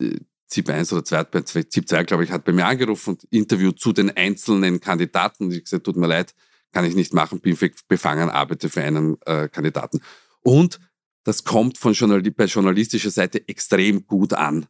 die 0.00 0.18
ZIP 0.48 0.70
1 0.70 0.92
oder 0.92 1.04
2, 1.04 1.24
ZIP 1.44 1.88
2, 1.88 2.04
glaube 2.04 2.24
ich, 2.24 2.30
hat 2.30 2.44
bei 2.44 2.52
mir 2.52 2.66
angerufen 2.66 3.10
und 3.10 3.24
Interview 3.30 3.72
zu 3.72 3.92
den 3.92 4.14
einzelnen 4.16 4.80
Kandidaten. 4.80 5.50
Ich 5.50 5.64
gesagt, 5.64 5.84
tut 5.84 5.96
mir 5.96 6.06
leid, 6.06 6.34
kann 6.72 6.84
ich 6.84 6.94
nicht 6.94 7.14
machen, 7.14 7.40
bin 7.40 7.56
befangen, 7.88 8.30
arbeite 8.30 8.68
für 8.68 8.82
einen 8.82 9.16
äh, 9.26 9.48
Kandidaten. 9.48 10.00
Und 10.42 10.80
das 11.24 11.44
kommt 11.44 11.78
von 11.78 11.92
Journal 11.92 12.22
bei 12.22 12.44
journalistischer 12.44 13.10
Seite 13.10 13.46
extrem 13.48 14.06
gut 14.06 14.32
an. 14.32 14.66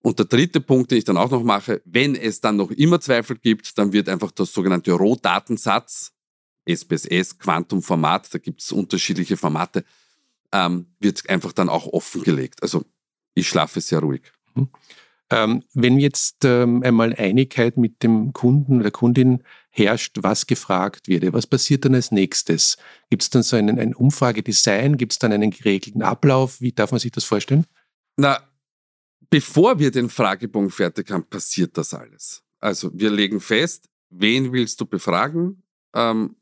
Und 0.00 0.18
der 0.18 0.26
dritte 0.26 0.60
Punkt, 0.60 0.90
den 0.90 0.98
ich 0.98 1.04
dann 1.04 1.16
auch 1.16 1.30
noch 1.30 1.42
mache, 1.42 1.82
wenn 1.84 2.14
es 2.14 2.40
dann 2.40 2.56
noch 2.56 2.70
immer 2.70 3.00
Zweifel 3.00 3.36
gibt, 3.36 3.76
dann 3.78 3.92
wird 3.92 4.08
einfach 4.08 4.30
das 4.30 4.52
sogenannte 4.52 4.92
Rohdatensatz, 4.92 6.12
SPSS, 6.66 7.38
Quantumformat, 7.38 8.32
da 8.32 8.38
gibt 8.38 8.60
es 8.60 8.72
unterschiedliche 8.72 9.36
Formate, 9.36 9.84
ähm, 10.52 10.86
wird 11.00 11.28
einfach 11.28 11.52
dann 11.52 11.68
auch 11.68 11.86
offengelegt. 11.86 12.62
Also 12.62 12.84
ich 13.34 13.48
schlafe 13.48 13.80
sehr 13.80 14.00
ruhig. 14.00 14.32
Mhm. 14.54 14.68
Ähm, 15.30 15.62
wenn 15.74 15.98
jetzt 15.98 16.44
ähm, 16.44 16.82
einmal 16.82 17.14
Einigkeit 17.14 17.76
mit 17.76 18.02
dem 18.02 18.32
Kunden 18.32 18.80
oder 18.80 18.90
Kundin 18.90 19.42
herrscht, 19.70 20.16
was 20.22 20.46
gefragt 20.46 21.06
wird, 21.08 21.30
was 21.32 21.46
passiert 21.46 21.84
dann 21.84 21.94
als 21.94 22.10
nächstes? 22.10 22.78
Gibt 23.10 23.22
es 23.22 23.30
dann 23.30 23.42
so 23.42 23.56
einen, 23.56 23.78
ein 23.78 23.94
Umfragedesign? 23.94 24.96
Gibt 24.96 25.12
es 25.12 25.18
dann 25.18 25.32
einen 25.32 25.50
geregelten 25.50 26.02
Ablauf? 26.02 26.60
Wie 26.60 26.72
darf 26.72 26.92
man 26.92 27.00
sich 27.00 27.12
das 27.12 27.24
vorstellen? 27.24 27.66
Na, 28.16 28.40
bevor 29.28 29.78
wir 29.78 29.90
den 29.90 30.08
Fragebogen 30.08 30.70
fertig 30.70 31.10
haben, 31.10 31.24
passiert 31.24 31.76
das 31.76 31.92
alles. 31.92 32.42
Also 32.58 32.90
wir 32.94 33.10
legen 33.10 33.40
fest, 33.40 33.88
wen 34.08 34.52
willst 34.52 34.80
du 34.80 34.86
befragen? 34.86 35.62
Ähm, 35.94 36.36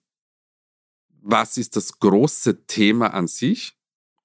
was 1.20 1.56
ist 1.56 1.74
das 1.74 1.98
große 1.98 2.66
Thema 2.66 3.12
an 3.12 3.26
sich? 3.26 3.75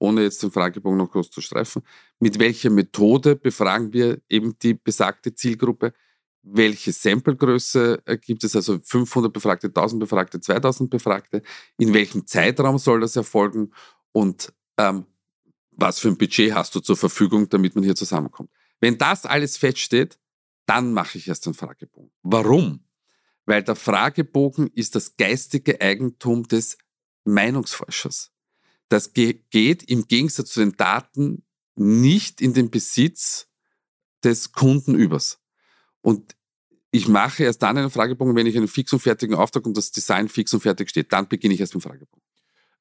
Ohne 0.01 0.24
jetzt 0.24 0.41
den 0.41 0.50
Fragebogen 0.50 0.98
noch 0.98 1.12
kurz 1.12 1.29
zu 1.29 1.41
streifen. 1.41 1.84
Mit 2.20 2.39
welcher 2.39 2.72
Methode 2.72 3.36
befragen 3.36 3.93
wir 3.93 4.20
eben 4.29 4.58
die 4.58 4.74
besagte 4.74 5.36
Zielgruppe? 5.36 5.93
Welche 6.41 6.91
Samplegröße 6.91 8.01
äh, 8.05 8.17
gibt 8.17 8.43
es? 8.43 8.55
Also 8.55 8.79
500 8.81 9.31
Befragte, 9.31 9.67
1000 9.67 10.00
Befragte, 10.00 10.41
2000 10.41 10.89
Befragte? 10.89 11.43
In 11.77 11.93
welchem 11.93 12.25
Zeitraum 12.25 12.79
soll 12.79 13.01
das 13.01 13.15
erfolgen? 13.15 13.74
Und 14.12 14.51
ähm, 14.77 15.05
was 15.70 16.00
für 16.00 16.08
ein 16.08 16.17
Budget 16.17 16.55
hast 16.55 16.74
du 16.74 16.79
zur 16.79 16.98
Verfügung, 16.98 17.48
damit 17.50 17.75
man 17.75 17.84
hier 17.84 17.96
zusammenkommt. 17.96 18.50
Wenn 18.79 18.98
das 18.98 19.27
alles 19.27 19.55
feststeht, 19.55 20.17
dann 20.65 20.93
mache 20.93 21.20
ich 21.20 21.27
erst 21.27 21.46
einen 21.46 21.53
Fragebogen. 21.53 22.12
Warum? 22.24 22.84
Weil 23.46 23.62
der 23.62 23.75
Fragebogen 23.75 24.67
ist 24.74 24.96
das 24.96 25.15
geistige 25.15 25.79
Eigentum 25.79 26.48
des 26.48 26.79
Meinungsforschers. 27.24 28.31
Das 28.91 29.13
geht 29.13 29.89
im 29.89 30.05
Gegensatz 30.05 30.51
zu 30.51 30.60
den 30.60 30.75
Daten 30.75 31.45
nicht 31.75 32.41
in 32.41 32.53
den 32.53 32.69
Besitz 32.69 33.48
des 34.21 34.51
Kundenübers. 34.51 35.39
Und 36.01 36.36
ich 36.91 37.07
mache 37.07 37.43
erst 37.43 37.63
dann 37.63 37.77
einen 37.77 37.89
Fragebogen, 37.89 38.36
wenn 38.36 38.48
ich 38.48 38.57
einen 38.57 38.67
fix 38.67 38.91
und 38.91 39.00
fertigen 39.00 39.33
Auftrag 39.33 39.65
und 39.65 39.77
das 39.77 39.91
Design 39.91 40.27
fix 40.27 40.53
und 40.53 40.60
fertig 40.60 40.89
steht. 40.89 41.13
Dann 41.13 41.29
beginne 41.29 41.53
ich 41.53 41.62
erst 41.62 41.74
mit 41.74 41.86
dem 41.86 41.89
Fragebogen. 41.89 42.21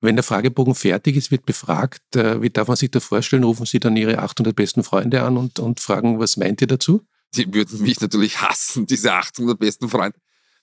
Wenn 0.00 0.16
der 0.16 0.24
Fragebogen 0.24 0.74
fertig 0.74 1.14
ist, 1.14 1.30
wird 1.30 1.46
befragt, 1.46 2.16
äh, 2.16 2.42
wie 2.42 2.50
darf 2.50 2.66
man 2.66 2.76
sich 2.76 2.90
da 2.90 2.98
vorstellen? 2.98 3.44
Rufen 3.44 3.66
Sie 3.66 3.78
dann 3.78 3.96
Ihre 3.96 4.18
800 4.18 4.56
besten 4.56 4.82
Freunde 4.82 5.22
an 5.22 5.36
und, 5.36 5.60
und 5.60 5.78
fragen, 5.78 6.18
was 6.18 6.36
meint 6.36 6.60
ihr 6.60 6.66
dazu? 6.66 7.06
Die 7.36 7.54
würden 7.54 7.82
mich 7.82 8.00
natürlich 8.00 8.40
hassen, 8.40 8.84
diese 8.84 9.12
800 9.12 9.56
besten 9.56 9.88
Freunde. 9.88 10.18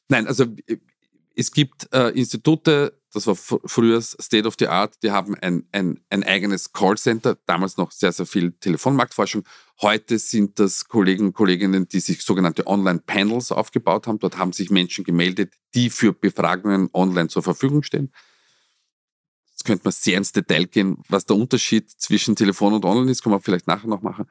Nein, 0.09 0.27
also 0.27 0.43
äh, 0.65 0.75
es 1.37 1.51
gibt 1.51 1.87
äh, 1.93 2.09
Institute, 2.09 2.96
das 3.13 3.25
war 3.25 3.35
früher 3.35 4.01
State 4.01 4.47
of 4.47 4.55
the 4.59 4.67
Art, 4.67 5.01
die 5.01 5.11
haben 5.11 5.35
ein, 5.35 5.67
ein, 5.71 5.99
ein 6.09 6.23
eigenes 6.23 6.73
Callcenter, 6.73 7.37
damals 7.45 7.77
noch 7.77 7.91
sehr, 7.91 8.11
sehr 8.11 8.25
viel 8.25 8.51
Telefonmarktforschung. 8.51 9.43
Heute 9.81 10.19
sind 10.19 10.59
das 10.59 10.85
Kollegen 10.87 11.27
und 11.27 11.33
Kolleginnen, 11.33 11.87
die 11.87 11.99
sich 11.99 12.21
sogenannte 12.23 12.67
Online-Panels 12.67 13.51
aufgebaut 13.51 14.07
haben. 14.07 14.19
Dort 14.19 14.37
haben 14.37 14.51
sich 14.51 14.69
Menschen 14.69 15.03
gemeldet, 15.03 15.53
die 15.73 15.89
für 15.89 16.13
Befragungen 16.13 16.89
online 16.93 17.29
zur 17.29 17.43
Verfügung 17.43 17.83
stehen. 17.83 18.11
Jetzt 19.51 19.63
könnte 19.63 19.85
man 19.85 19.93
sehr 19.93 20.17
ins 20.17 20.33
Detail 20.33 20.65
gehen, 20.65 20.97
was 21.07 21.25
der 21.25 21.37
Unterschied 21.37 21.89
zwischen 21.89 22.35
Telefon 22.35 22.73
und 22.73 22.85
Online 22.85 23.09
ist, 23.09 23.23
kann 23.23 23.31
man 23.31 23.41
vielleicht 23.41 23.67
nachher 23.67 23.87
noch 23.87 24.01
machen. 24.01 24.25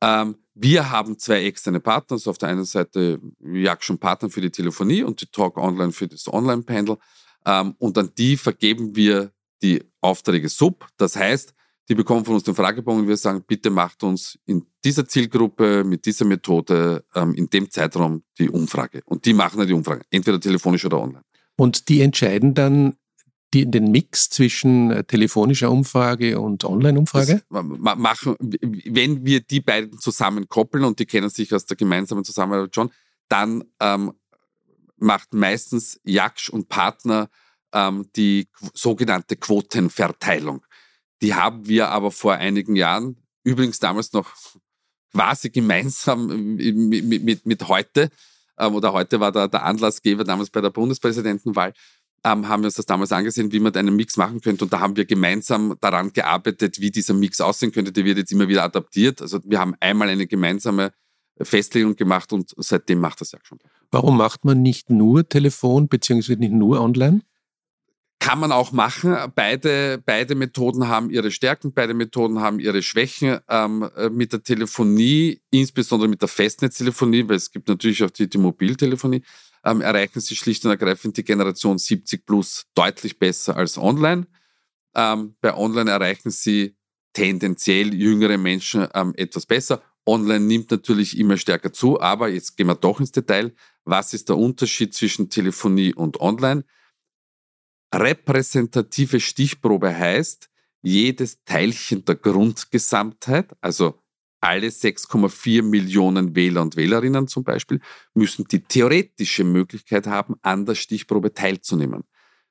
Ähm, 0.00 0.36
wir 0.54 0.90
haben 0.90 1.18
zwei 1.18 1.44
externe 1.44 1.80
Partner. 1.80 2.14
Also 2.14 2.30
auf 2.30 2.38
der 2.38 2.50
einen 2.50 2.64
Seite 2.64 3.20
Jakschon 3.40 3.98
Partner 3.98 4.30
für 4.30 4.40
die 4.40 4.50
Telefonie 4.50 5.02
und 5.02 5.20
die 5.20 5.26
Talk 5.26 5.56
Online 5.56 5.92
für 5.92 6.08
das 6.08 6.32
Online-Panel. 6.32 6.98
Ähm, 7.46 7.74
und 7.78 7.98
an 7.98 8.10
die 8.16 8.36
vergeben 8.36 8.94
wir 8.94 9.32
die 9.62 9.82
Aufträge 10.00 10.48
sub. 10.48 10.86
Das 10.96 11.16
heißt, 11.16 11.54
Die 11.88 11.94
bekommen 11.94 12.24
von 12.24 12.34
uns 12.34 12.44
den 12.44 12.54
Fragebogen 12.54 13.02
und 13.02 13.08
wir 13.08 13.16
sagen, 13.16 13.42
bitte 13.46 13.68
macht 13.68 14.02
uns 14.04 14.38
in 14.46 14.64
dieser 14.84 15.06
Zielgruppe 15.06 15.82
mit 15.84 16.06
dieser 16.06 16.24
Methode 16.24 17.04
ähm, 17.14 17.34
in 17.34 17.50
dem 17.50 17.70
Zeitraum 17.70 18.22
die 18.38 18.48
Umfrage. 18.48 19.02
Und 19.04 19.26
die 19.26 19.34
machen 19.34 19.58
dann 19.58 19.66
die 19.66 19.74
Umfrage, 19.74 20.02
entweder 20.10 20.40
telefonisch 20.40 20.84
oder 20.84 21.00
online. 21.00 21.24
Und 21.56 21.88
die 21.88 22.00
entscheiden 22.00 22.54
dann 22.54 22.94
die, 23.52 23.70
den 23.70 23.90
Mix 23.90 24.30
zwischen 24.30 24.90
äh, 24.90 25.04
telefonischer 25.04 25.70
Umfrage 25.70 26.40
und 26.40 26.64
Online-Umfrage? 26.64 27.42
Machen, 27.50 28.36
wenn 28.40 29.26
wir 29.26 29.40
die 29.40 29.60
beiden 29.60 29.98
zusammenkoppeln 29.98 30.84
und 30.84 30.98
die 31.00 31.06
kennen 31.06 31.28
sich 31.28 31.52
aus 31.52 31.66
der 31.66 31.76
gemeinsamen 31.76 32.24
Zusammenarbeit 32.24 32.74
schon, 32.74 32.90
dann 33.28 33.64
ähm, 33.80 34.12
macht 35.02 35.34
meistens 35.34 36.00
Jaksch 36.04 36.48
und 36.48 36.68
Partner 36.68 37.28
ähm, 37.72 38.08
die 38.16 38.48
sogenannte 38.74 39.36
Quotenverteilung. 39.36 40.64
Die 41.20 41.34
haben 41.34 41.66
wir 41.66 41.90
aber 41.90 42.10
vor 42.10 42.34
einigen 42.34 42.76
Jahren, 42.76 43.16
übrigens 43.44 43.78
damals 43.78 44.12
noch 44.12 44.32
quasi 45.12 45.50
gemeinsam 45.50 46.56
mit, 46.56 47.22
mit, 47.22 47.46
mit 47.46 47.68
heute, 47.68 48.10
ähm, 48.58 48.74
oder 48.74 48.92
heute 48.92 49.20
war 49.20 49.32
der, 49.32 49.48
der 49.48 49.64
Anlassgeber 49.64 50.24
damals 50.24 50.50
bei 50.50 50.60
der 50.60 50.70
Bundespräsidentenwahl, 50.70 51.74
ähm, 52.24 52.48
haben 52.48 52.62
wir 52.62 52.66
uns 52.66 52.76
das 52.76 52.86
damals 52.86 53.10
angesehen, 53.12 53.50
wie 53.52 53.60
man 53.60 53.74
einen 53.74 53.96
Mix 53.96 54.16
machen 54.16 54.40
könnte. 54.40 54.64
Und 54.64 54.72
da 54.72 54.80
haben 54.80 54.96
wir 54.96 55.04
gemeinsam 55.04 55.76
daran 55.80 56.12
gearbeitet, 56.12 56.80
wie 56.80 56.90
dieser 56.90 57.14
Mix 57.14 57.40
aussehen 57.40 57.72
könnte. 57.72 57.90
Der 57.92 58.04
wird 58.04 58.18
jetzt 58.18 58.30
immer 58.30 58.46
wieder 58.46 58.62
adaptiert. 58.62 59.20
Also 59.20 59.40
wir 59.44 59.58
haben 59.58 59.74
einmal 59.80 60.08
eine 60.08 60.26
gemeinsame 60.26 60.92
Festlegung 61.40 61.96
gemacht 61.96 62.32
und 62.32 62.54
seitdem 62.56 63.00
macht 63.00 63.20
das 63.20 63.32
ja 63.32 63.38
schon. 63.42 63.58
Warum 63.92 64.16
macht 64.16 64.46
man 64.46 64.62
nicht 64.62 64.88
nur 64.88 65.28
Telefon 65.28 65.86
beziehungsweise 65.86 66.40
nicht 66.40 66.52
nur 66.52 66.80
online? 66.80 67.20
Kann 68.18 68.38
man 68.38 68.50
auch 68.50 68.72
machen. 68.72 69.14
Beide, 69.34 70.02
beide 70.04 70.34
Methoden 70.34 70.88
haben 70.88 71.10
ihre 71.10 71.30
Stärken, 71.30 71.74
beide 71.74 71.92
Methoden 71.92 72.40
haben 72.40 72.58
ihre 72.58 72.82
Schwächen. 72.82 73.40
Ähm, 73.48 73.90
äh, 73.96 74.08
mit 74.08 74.32
der 74.32 74.42
Telefonie, 74.42 75.42
insbesondere 75.50 76.08
mit 76.08 76.22
der 76.22 76.28
Festnetztelefonie, 76.28 77.28
weil 77.28 77.36
es 77.36 77.50
gibt 77.50 77.68
natürlich 77.68 78.02
auch 78.02 78.10
die, 78.10 78.30
die 78.30 78.38
Mobiltelefonie, 78.38 79.22
ähm, 79.64 79.82
erreichen 79.82 80.20
sie 80.20 80.36
schlicht 80.36 80.64
und 80.64 80.70
ergreifend 80.70 81.16
die 81.18 81.24
Generation 81.24 81.76
70 81.76 82.24
plus 82.24 82.66
deutlich 82.74 83.18
besser 83.18 83.56
als 83.56 83.76
online. 83.76 84.26
Ähm, 84.94 85.34
bei 85.42 85.54
online 85.54 85.90
erreichen 85.90 86.30
sie 86.30 86.76
tendenziell 87.12 87.92
jüngere 87.92 88.38
Menschen 88.38 88.88
ähm, 88.94 89.12
etwas 89.16 89.44
besser. 89.44 89.82
Online 90.06 90.44
nimmt 90.44 90.70
natürlich 90.70 91.16
immer 91.18 91.36
stärker 91.36 91.72
zu, 91.72 92.00
aber 92.00 92.28
jetzt 92.28 92.56
gehen 92.56 92.66
wir 92.66 92.74
doch 92.74 93.00
ins 93.00 93.12
Detail. 93.12 93.54
Was 93.84 94.14
ist 94.14 94.28
der 94.28 94.36
Unterschied 94.36 94.94
zwischen 94.94 95.28
Telefonie 95.28 95.94
und 95.94 96.20
online? 96.20 96.64
Repräsentative 97.94 99.20
Stichprobe 99.20 99.96
heißt, 99.96 100.48
jedes 100.82 101.44
Teilchen 101.44 102.04
der 102.04 102.16
Grundgesamtheit, 102.16 103.54
also 103.60 104.02
alle 104.40 104.68
6,4 104.68 105.62
Millionen 105.62 106.34
Wähler 106.34 106.62
und 106.62 106.76
Wählerinnen 106.76 107.28
zum 107.28 107.44
Beispiel, 107.44 107.80
müssen 108.14 108.44
die 108.46 108.60
theoretische 108.60 109.44
Möglichkeit 109.44 110.08
haben, 110.08 110.34
an 110.42 110.66
der 110.66 110.74
Stichprobe 110.74 111.32
teilzunehmen. 111.32 112.02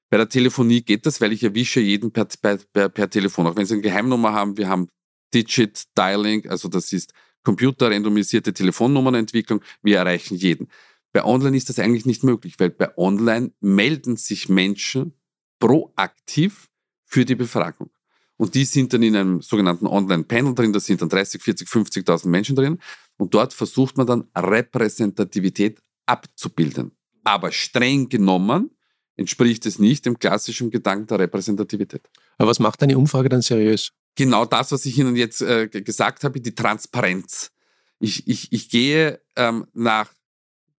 Bei 0.10 0.17
der 0.17 0.29
Telefonie 0.29 0.81
geht 0.81 1.05
das, 1.05 1.20
weil 1.20 1.34
ich 1.34 1.43
erwische 1.43 1.81
jeden 1.81 2.12
per, 2.12 2.27
per, 2.72 2.89
per 2.89 3.10
Telefon. 3.10 3.48
Auch 3.48 3.55
wenn 3.58 3.65
Sie 3.65 3.74
eine 3.74 3.81
Geheimnummer 3.81 4.31
haben, 4.31 4.58
wir 4.58 4.70
haben 4.70 4.88
Digit 5.34 5.86
Dialing, 5.98 6.50
also 6.50 6.70
das 6.70 6.93
ist 6.93 7.13
computerrandomisierte 7.43 8.53
Telefonnummernentwicklung, 8.53 9.62
wir 9.81 9.98
erreichen 9.98 10.36
jeden. 10.36 10.67
Bei 11.13 11.25
Online 11.25 11.57
ist 11.57 11.69
das 11.69 11.79
eigentlich 11.79 12.05
nicht 12.05 12.24
möglich, 12.24 12.55
weil 12.60 12.69
bei 12.69 12.95
Online 12.98 13.51
melden 13.60 14.15
sich 14.15 14.50
Menschen 14.50 15.13
proaktiv 15.60 16.69
für 17.05 17.25
die 17.25 17.36
Befragung. 17.36 17.89
Und 18.38 18.55
die 18.55 18.65
sind 18.65 18.93
dann 18.93 19.03
in 19.03 19.15
einem 19.15 19.41
sogenannten 19.41 19.86
Online-Panel 19.86 20.55
drin, 20.55 20.74
da 20.74 20.79
sind 20.79 21.01
dann 21.01 21.10
30, 21.10 21.43
40, 21.43 21.67
50.000 21.67 22.27
Menschen 22.27 22.55
drin. 22.55 22.79
Und 23.18 23.33
dort 23.35 23.53
versucht 23.53 23.98
man 23.98 24.07
dann 24.07 24.27
Repräsentativität 24.35 25.79
abzubilden. 26.07 26.92
Aber 27.24 27.51
streng 27.51 28.09
genommen 28.09 28.72
entspricht 29.15 29.65
es 29.68 29.77
nicht 29.77 30.05
dem 30.05 30.18
klassischen 30.18 30.72
Gedanken 30.72 31.05
der 31.07 31.20
Repräsentativität. 31.20 32.01
Aber 32.39 32.50
was 32.50 32.59
macht 32.59 32.81
eine 32.81 32.98
Umfrage 32.98 33.29
dann 33.29 33.44
seriös? 33.44 33.92
Genau 34.15 34.45
das, 34.45 34.71
was 34.71 34.85
ich 34.85 34.97
Ihnen 34.97 35.15
jetzt 35.15 35.41
äh, 35.41 35.67
gesagt 35.67 36.24
habe, 36.24 36.41
die 36.41 36.55
Transparenz. 36.55 37.51
Ich, 38.00 38.27
ich, 38.27 38.51
ich 38.51 38.69
gehe 38.69 39.21
ähm, 39.35 39.67
nach 39.74 40.13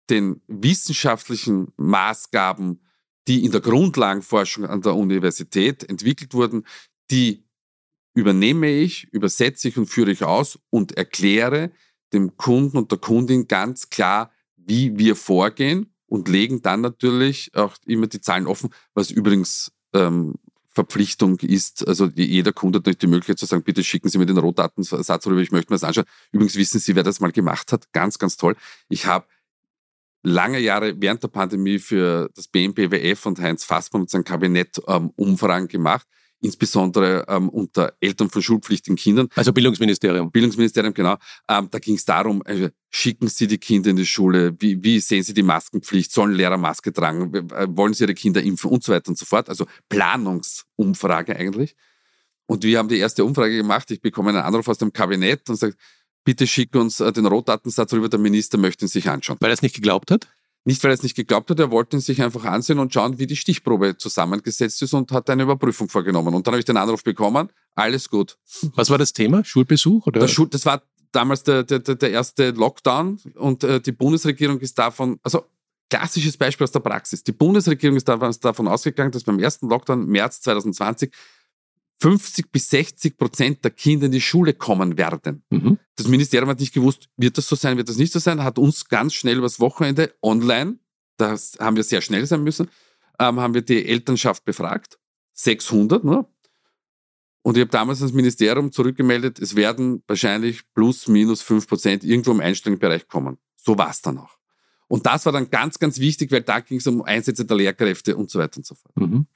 den 0.09 0.41
wissenschaftlichen 0.47 1.71
Maßgaben 1.77 2.79
die 3.27 3.45
in 3.45 3.51
der 3.51 3.61
Grundlagenforschung 3.61 4.65
an 4.65 4.81
der 4.81 4.95
Universität 4.95 5.87
entwickelt 5.89 6.33
wurden, 6.33 6.65
die 7.11 7.45
übernehme 8.13 8.69
ich, 8.69 9.05
übersetze 9.11 9.69
ich 9.69 9.77
und 9.77 9.87
führe 9.87 10.11
ich 10.11 10.23
aus 10.23 10.59
und 10.69 10.97
erkläre 10.97 11.71
dem 12.11 12.37
Kunden 12.37 12.77
und 12.77 12.91
der 12.91 12.99
Kundin 12.99 13.47
ganz 13.47 13.89
klar, 13.89 14.31
wie 14.55 14.97
wir 14.97 15.15
vorgehen 15.15 15.93
und 16.05 16.27
legen 16.27 16.61
dann 16.61 16.81
natürlich 16.81 17.55
auch 17.55 17.75
immer 17.85 18.07
die 18.07 18.21
Zahlen 18.21 18.45
offen, 18.45 18.69
was 18.93 19.09
übrigens 19.09 19.71
ähm, 19.93 20.35
Verpflichtung 20.73 21.39
ist. 21.39 21.87
Also 21.87 22.09
jeder 22.15 22.51
Kunde 22.51 22.81
hat 22.85 23.01
die 23.01 23.07
Möglichkeit 23.07 23.39
zu 23.39 23.45
sagen, 23.45 23.63
bitte 23.63 23.83
schicken 23.83 24.09
Sie 24.09 24.17
mir 24.17 24.25
den 24.25 24.37
Rohdatensatz 24.37 25.27
rüber, 25.27 25.41
ich 25.41 25.51
möchte 25.51 25.71
mir 25.71 25.75
das 25.75 25.83
anschauen. 25.83 26.05
Übrigens 26.31 26.55
wissen 26.55 26.79
Sie, 26.79 26.95
wer 26.95 27.03
das 27.03 27.19
mal 27.19 27.31
gemacht 27.31 27.71
hat. 27.71 27.91
Ganz, 27.93 28.17
ganz 28.17 28.37
toll. 28.37 28.55
Ich 28.89 29.05
habe 29.05 29.25
lange 30.23 30.59
Jahre 30.59 30.99
während 30.99 31.21
der 31.21 31.27
Pandemie 31.27 31.79
für 31.79 32.29
das 32.35 32.47
BMBWF 32.47 33.25
und 33.25 33.39
Heinz 33.39 33.63
Fassmann 33.63 34.03
und 34.03 34.09
sein 34.09 34.23
Kabinett 34.23 34.81
ähm, 34.87 35.11
Umfragen 35.15 35.67
gemacht, 35.67 36.07
insbesondere 36.43 37.25
ähm, 37.29 37.49
unter 37.49 37.93
Eltern 38.01 38.29
von 38.29 38.41
schulpflichtigen 38.41 38.97
Kindern. 38.97 39.29
Also 39.35 39.53
Bildungsministerium. 39.53 40.29
Bildungsministerium, 40.29 40.93
genau. 40.93 41.15
Ähm, 41.47 41.69
da 41.71 41.79
ging 41.79 41.95
es 41.95 42.03
darum, 42.03 42.43
äh, 42.45 42.69
schicken 42.89 43.29
Sie 43.29 43.47
die 43.47 43.57
Kinder 43.57 43.89
in 43.91 43.95
die 43.95 44.05
Schule, 44.05 44.53
wie, 44.59 44.83
wie 44.83 44.99
sehen 44.99 45.23
Sie 45.23 45.33
die 45.33 45.41
Maskenpflicht, 45.41 46.11
sollen 46.11 46.33
Lehrer 46.33 46.57
Maske 46.57 46.91
tragen, 46.91 47.33
äh, 47.33 47.67
wollen 47.69 47.93
Sie 47.93 48.03
Ihre 48.03 48.13
Kinder 48.13 48.43
impfen 48.43 48.69
und 48.69 48.83
so 48.83 48.91
weiter 48.91 49.09
und 49.09 49.17
so 49.17 49.25
fort. 49.25 49.47
Also 49.47 49.65
Planungsumfrage 49.87 51.35
eigentlich. 51.35 51.75
Und 52.45 52.63
wir 52.63 52.77
haben 52.77 52.89
die 52.89 52.97
erste 52.97 53.23
Umfrage 53.23 53.55
gemacht. 53.55 53.89
Ich 53.91 54.01
bekomme 54.01 54.29
einen 54.29 54.39
Anruf 54.39 54.67
aus 54.67 54.77
dem 54.77 54.91
Kabinett 54.91 55.49
und 55.49 55.55
sage, 55.55 55.75
bitte 56.25 56.45
schick 56.45 56.75
uns 56.75 56.99
äh, 56.99 57.13
den 57.13 57.25
Rotdatensatz 57.25 57.93
rüber, 57.93 58.09
der 58.09 58.19
Minister 58.19 58.57
möchte 58.57 58.85
ihn 58.85 58.89
sich 58.89 59.09
anschauen. 59.09 59.37
Weil 59.39 59.49
er 59.49 59.53
es 59.53 59.61
nicht 59.61 59.75
geglaubt 59.75 60.11
hat? 60.11 60.27
Nicht, 60.65 60.81
weil 60.83 60.91
er 60.91 60.95
es 60.95 61.03
nicht 61.03 61.15
geglaubt 61.15 61.49
hat, 61.49 61.59
er 61.59 61.71
wollte 61.71 61.97
ihn 61.97 61.99
sich 61.99 62.21
einfach 62.21 62.45
ansehen 62.45 62.79
und 62.79 62.93
schauen, 62.93 63.19
wie 63.19 63.27
die 63.27 63.35
Stichprobe 63.35 63.97
zusammengesetzt 63.97 64.81
ist 64.81 64.93
und 64.93 65.11
hat 65.11 65.29
eine 65.29 65.43
Überprüfung 65.43 65.89
vorgenommen. 65.89 66.33
Und 66.33 66.47
dann 66.47 66.53
habe 66.53 66.59
ich 66.59 66.65
den 66.65 66.77
Anruf 66.77 67.03
bekommen, 67.03 67.49
alles 67.75 68.09
gut. 68.09 68.37
Was 68.75 68.89
war 68.89 68.97
das 68.97 69.11
Thema? 69.11 69.43
Schulbesuch? 69.43 70.07
Oder? 70.07 70.27
Schul 70.27 70.47
das 70.47 70.65
war 70.65 70.81
damals 71.11 71.43
der, 71.43 71.63
der, 71.63 71.79
der 71.79 72.11
erste 72.11 72.51
Lockdown 72.51 73.19
und 73.35 73.63
äh, 73.63 73.81
die 73.81 73.91
Bundesregierung 73.91 74.59
ist 74.59 74.79
davon, 74.79 75.19
also 75.23 75.45
klassisches 75.89 76.37
Beispiel 76.37 76.63
aus 76.63 76.71
der 76.71 76.79
Praxis. 76.79 77.23
Die 77.23 77.31
Bundesregierung 77.31 77.97
ist 77.97 78.07
davon 78.07 78.67
ausgegangen, 78.67 79.11
dass 79.11 79.23
beim 79.23 79.39
ersten 79.39 79.69
Lockdown 79.69 80.07
März 80.07 80.41
2020 80.41 81.13
50 82.03 82.51
bis 82.51 82.69
60 82.69 83.17
Prozent 83.17 83.63
der 83.63 83.71
Kinder 83.71 84.07
in 84.07 84.11
die 84.11 84.19
Schule 84.19 84.53
kommen 84.53 84.97
werden. 84.97 85.41
Mhm. 85.49 85.79
Das 85.95 86.09
Ministerium 86.09 86.49
hat 86.49 86.59
nicht 86.59 86.73
gewusst, 86.73 87.07
wird 87.15 87.37
das 87.37 87.47
so 87.47 87.55
sein, 87.55 87.77
wird 87.77 87.87
das 87.87 87.95
nicht 87.95 88.11
so 88.11 88.19
sein, 88.19 88.43
hat 88.43 88.59
uns 88.59 88.89
ganz 88.89 89.13
schnell 89.13 89.37
übers 89.37 89.61
Wochenende 89.61 90.13
online, 90.21 90.79
das 91.15 91.57
haben 91.61 91.77
wir 91.77 91.83
sehr 91.83 92.01
schnell 92.01 92.25
sein 92.25 92.43
müssen, 92.43 92.67
ähm, 93.19 93.39
haben 93.39 93.53
wir 93.53 93.61
die 93.61 93.85
Elternschaft 93.85 94.43
befragt, 94.43 94.99
600 95.31 96.03
nur. 96.03 96.29
Und 97.41 97.55
ich 97.55 97.61
habe 97.61 97.71
damals 97.71 98.01
ans 98.01 98.13
Ministerium 98.13 98.73
zurückgemeldet, 98.73 99.39
es 99.39 99.55
werden 99.55 100.03
wahrscheinlich 100.05 100.61
plus 100.73 101.07
minus 101.07 101.41
5 101.41 101.69
Prozent 101.69 102.03
irgendwo 102.03 102.31
im 102.31 102.41
Einstellungsbereich 102.41 103.07
kommen. 103.07 103.37
So 103.55 103.77
war 103.77 103.91
es 103.91 104.01
dann 104.01 104.17
auch. 104.17 104.37
Und 104.89 105.05
das 105.05 105.25
war 105.25 105.31
dann 105.31 105.49
ganz, 105.49 105.79
ganz 105.79 105.99
wichtig, 105.99 106.33
weil 106.33 106.41
da 106.41 106.59
ging 106.59 106.79
es 106.79 106.87
um 106.87 107.01
Einsätze 107.01 107.45
der 107.45 107.55
Lehrkräfte 107.55 108.17
und 108.17 108.29
so 108.29 108.39
weiter 108.39 108.57
und 108.57 108.65
so 108.65 108.75
fort. 108.75 108.97
Mhm. 108.97 109.27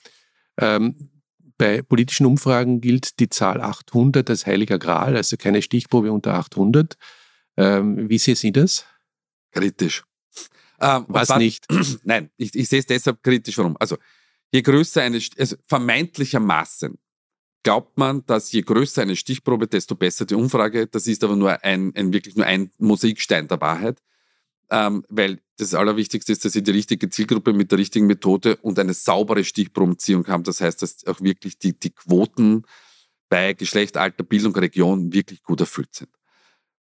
Ähm, 0.58 1.12
bei 1.58 1.82
politischen 1.82 2.26
Umfragen 2.26 2.82
gilt 2.82 3.20
die 3.20 3.30
Zahl 3.30 3.62
800 3.62 4.30
als 4.30 4.46
heiliger 4.46 4.80
Gral, 4.80 5.16
also 5.16 5.38
keine 5.38 5.62
Stichprobe 5.62 6.12
unter 6.12 6.36
800. 6.36 6.98
Ähm, 7.58 8.10
wie 8.10 8.18
sehen 8.18 8.36
Sie 8.36 8.52
das? 8.52 8.86
Kritisch. 9.52 10.04
Ähm, 10.80 11.06
Was 11.08 11.30
war, 11.30 11.40
nicht? 11.40 11.66
Nein, 12.04 12.30
ich, 12.38 12.54
ich, 12.56 12.70
sehe 12.70 12.80
es 12.80 12.86
deshalb 12.86 13.24
kritisch. 13.24 13.58
Warum? 13.58 13.76
Also, 13.80 13.98
je 14.52 14.62
größer 14.62 15.02
eine, 15.02 15.20
also 15.38 15.56
vermeintlichermaßen 15.66 16.98
glaubt 17.64 17.98
man, 17.98 18.26
dass 18.26 18.52
je 18.52 18.62
größer 18.62 19.02
eine 19.02 19.16
Stichprobe, 19.16 19.68
desto 19.68 19.96
besser 19.96 20.26
die 20.26 20.36
Umfrage. 20.36 20.88
Das 20.88 21.08
ist 21.08 21.24
aber 21.24 21.36
nur 21.36 21.64
ein, 21.64 21.92
ein 21.96 22.14
wirklich 22.14 22.36
nur 22.36 22.46
ein 22.46 22.72
Mosaikstein 22.78 23.48
der 23.48 23.60
Wahrheit 23.60 24.02
ähm, 24.70 25.04
weil 25.10 25.40
das 25.58 25.74
Allerwichtigste 25.74 26.32
ist, 26.32 26.46
dass 26.46 26.54
sie 26.54 26.64
die 26.64 26.72
richtige 26.72 27.10
Zielgruppe 27.10 27.54
mit 27.54 27.72
der 27.72 27.80
richtigen 27.80 28.06
Methode 28.06 28.58
und 28.58 28.78
eine 28.78 28.94
saubere 28.94 29.44
Stichprobenziehung 29.44 30.28
haben. 30.28 30.44
Das 30.44 30.62
heißt, 30.62 30.82
dass 30.82 31.06
auch 31.08 31.22
wirklich 31.22 31.58
die, 31.58 31.78
die 31.78 31.90
Quoten 31.90 32.64
bei 33.30 33.54
Geschlecht, 33.54 33.98
Alter, 33.98 34.24
Bildung, 34.24 34.56
Region 34.56 35.12
wirklich 35.14 35.42
gut 35.44 35.60
erfüllt 35.60 35.94
sind. 35.96 36.10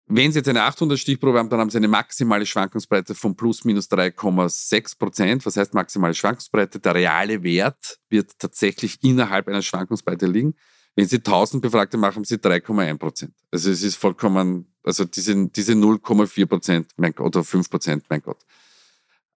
Wenn 0.06 0.32
Sie 0.32 0.40
jetzt 0.40 0.48
eine 0.48 0.62
800-Stichprobe 0.62 1.38
haben, 1.38 1.48
dann 1.48 1.61
haben 1.61 1.70
Sie 1.70 1.78
eine 1.78 1.88
maximale 1.88 2.44
Schwankungsbreite 2.44 3.14
von 3.14 3.37
plus 3.37 3.64
minus 3.64 3.90
3,6 3.90 4.98
Prozent. 4.98 5.46
Was 5.46 5.56
heißt 5.56 5.74
maximale 5.74 6.14
Schwankungsbreite? 6.14 6.80
Der 6.80 6.94
reale 6.94 7.42
Wert 7.42 7.98
wird 8.08 8.38
tatsächlich 8.38 8.98
innerhalb 9.02 9.48
einer 9.48 9.62
Schwankungsbreite 9.62 10.26
liegen. 10.26 10.54
Wenn 10.94 11.07
Sie 11.07 11.16
1000 11.16 11.62
Befragte 11.62 11.96
machen, 11.96 12.16
haben 12.16 12.24
Sie 12.24 12.37
3,1 12.37 12.98
Prozent. 12.98 13.35
Also 13.50 13.70
es 13.70 13.83
ist 13.83 13.96
vollkommen, 13.96 14.74
also 14.83 15.05
diese, 15.05 15.48
diese 15.48 15.72
0,4 15.72 16.46
Prozent 16.46 16.92
oder 17.18 17.44
5 17.44 17.70
Prozent, 17.70 18.05
mein 18.11 18.22
Gott. 18.22 18.44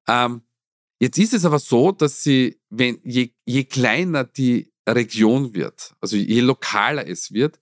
Ähm, 0.06 0.42
jetzt 1.00 1.18
ist 1.18 1.32
es 1.32 1.44
aber 1.44 1.58
so, 1.58 1.92
dass 1.92 2.22
Sie, 2.22 2.60
wenn, 2.68 3.00
je, 3.02 3.30
je 3.44 3.64
kleiner 3.64 4.24
die 4.24 4.72
Region 4.88 5.54
wird, 5.54 5.94
also 6.00 6.16
je 6.16 6.40
lokaler 6.40 7.08
es 7.08 7.32
wird, 7.32 7.58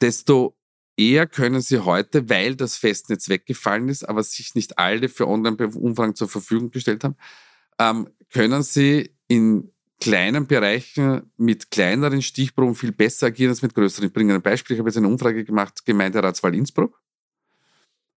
desto 0.00 0.56
eher 0.96 1.26
können 1.26 1.60
Sie 1.60 1.78
heute, 1.78 2.28
weil 2.30 2.56
das 2.56 2.76
Festnetz 2.76 3.28
weggefallen 3.28 3.88
ist, 3.88 4.08
aber 4.08 4.22
sich 4.22 4.54
nicht 4.54 4.78
alle 4.78 5.08
für 5.08 5.28
Online-Umfragen 5.28 6.14
zur 6.14 6.28
Verfügung 6.28 6.70
gestellt 6.70 7.04
haben, 7.04 7.16
ähm, 7.78 8.08
können 8.30 8.62
Sie 8.62 9.14
in 9.28 9.72
kleinen 10.00 10.46
Bereichen 10.46 11.30
mit 11.36 11.70
kleineren 11.70 12.22
Stichproben 12.22 12.74
viel 12.74 12.92
besser 12.92 13.28
agieren 13.28 13.50
als 13.50 13.62
mit 13.62 13.74
größeren. 13.74 14.08
Ich 14.08 14.12
bringe 14.12 14.34
ein 14.34 14.42
Beispiel. 14.42 14.74
Ich 14.74 14.80
habe 14.80 14.88
jetzt 14.88 14.96
eine 14.96 15.08
Umfrage 15.08 15.44
gemacht, 15.44 15.84
Gemeinderatswahl 15.84 16.54
Innsbruck. 16.54 17.00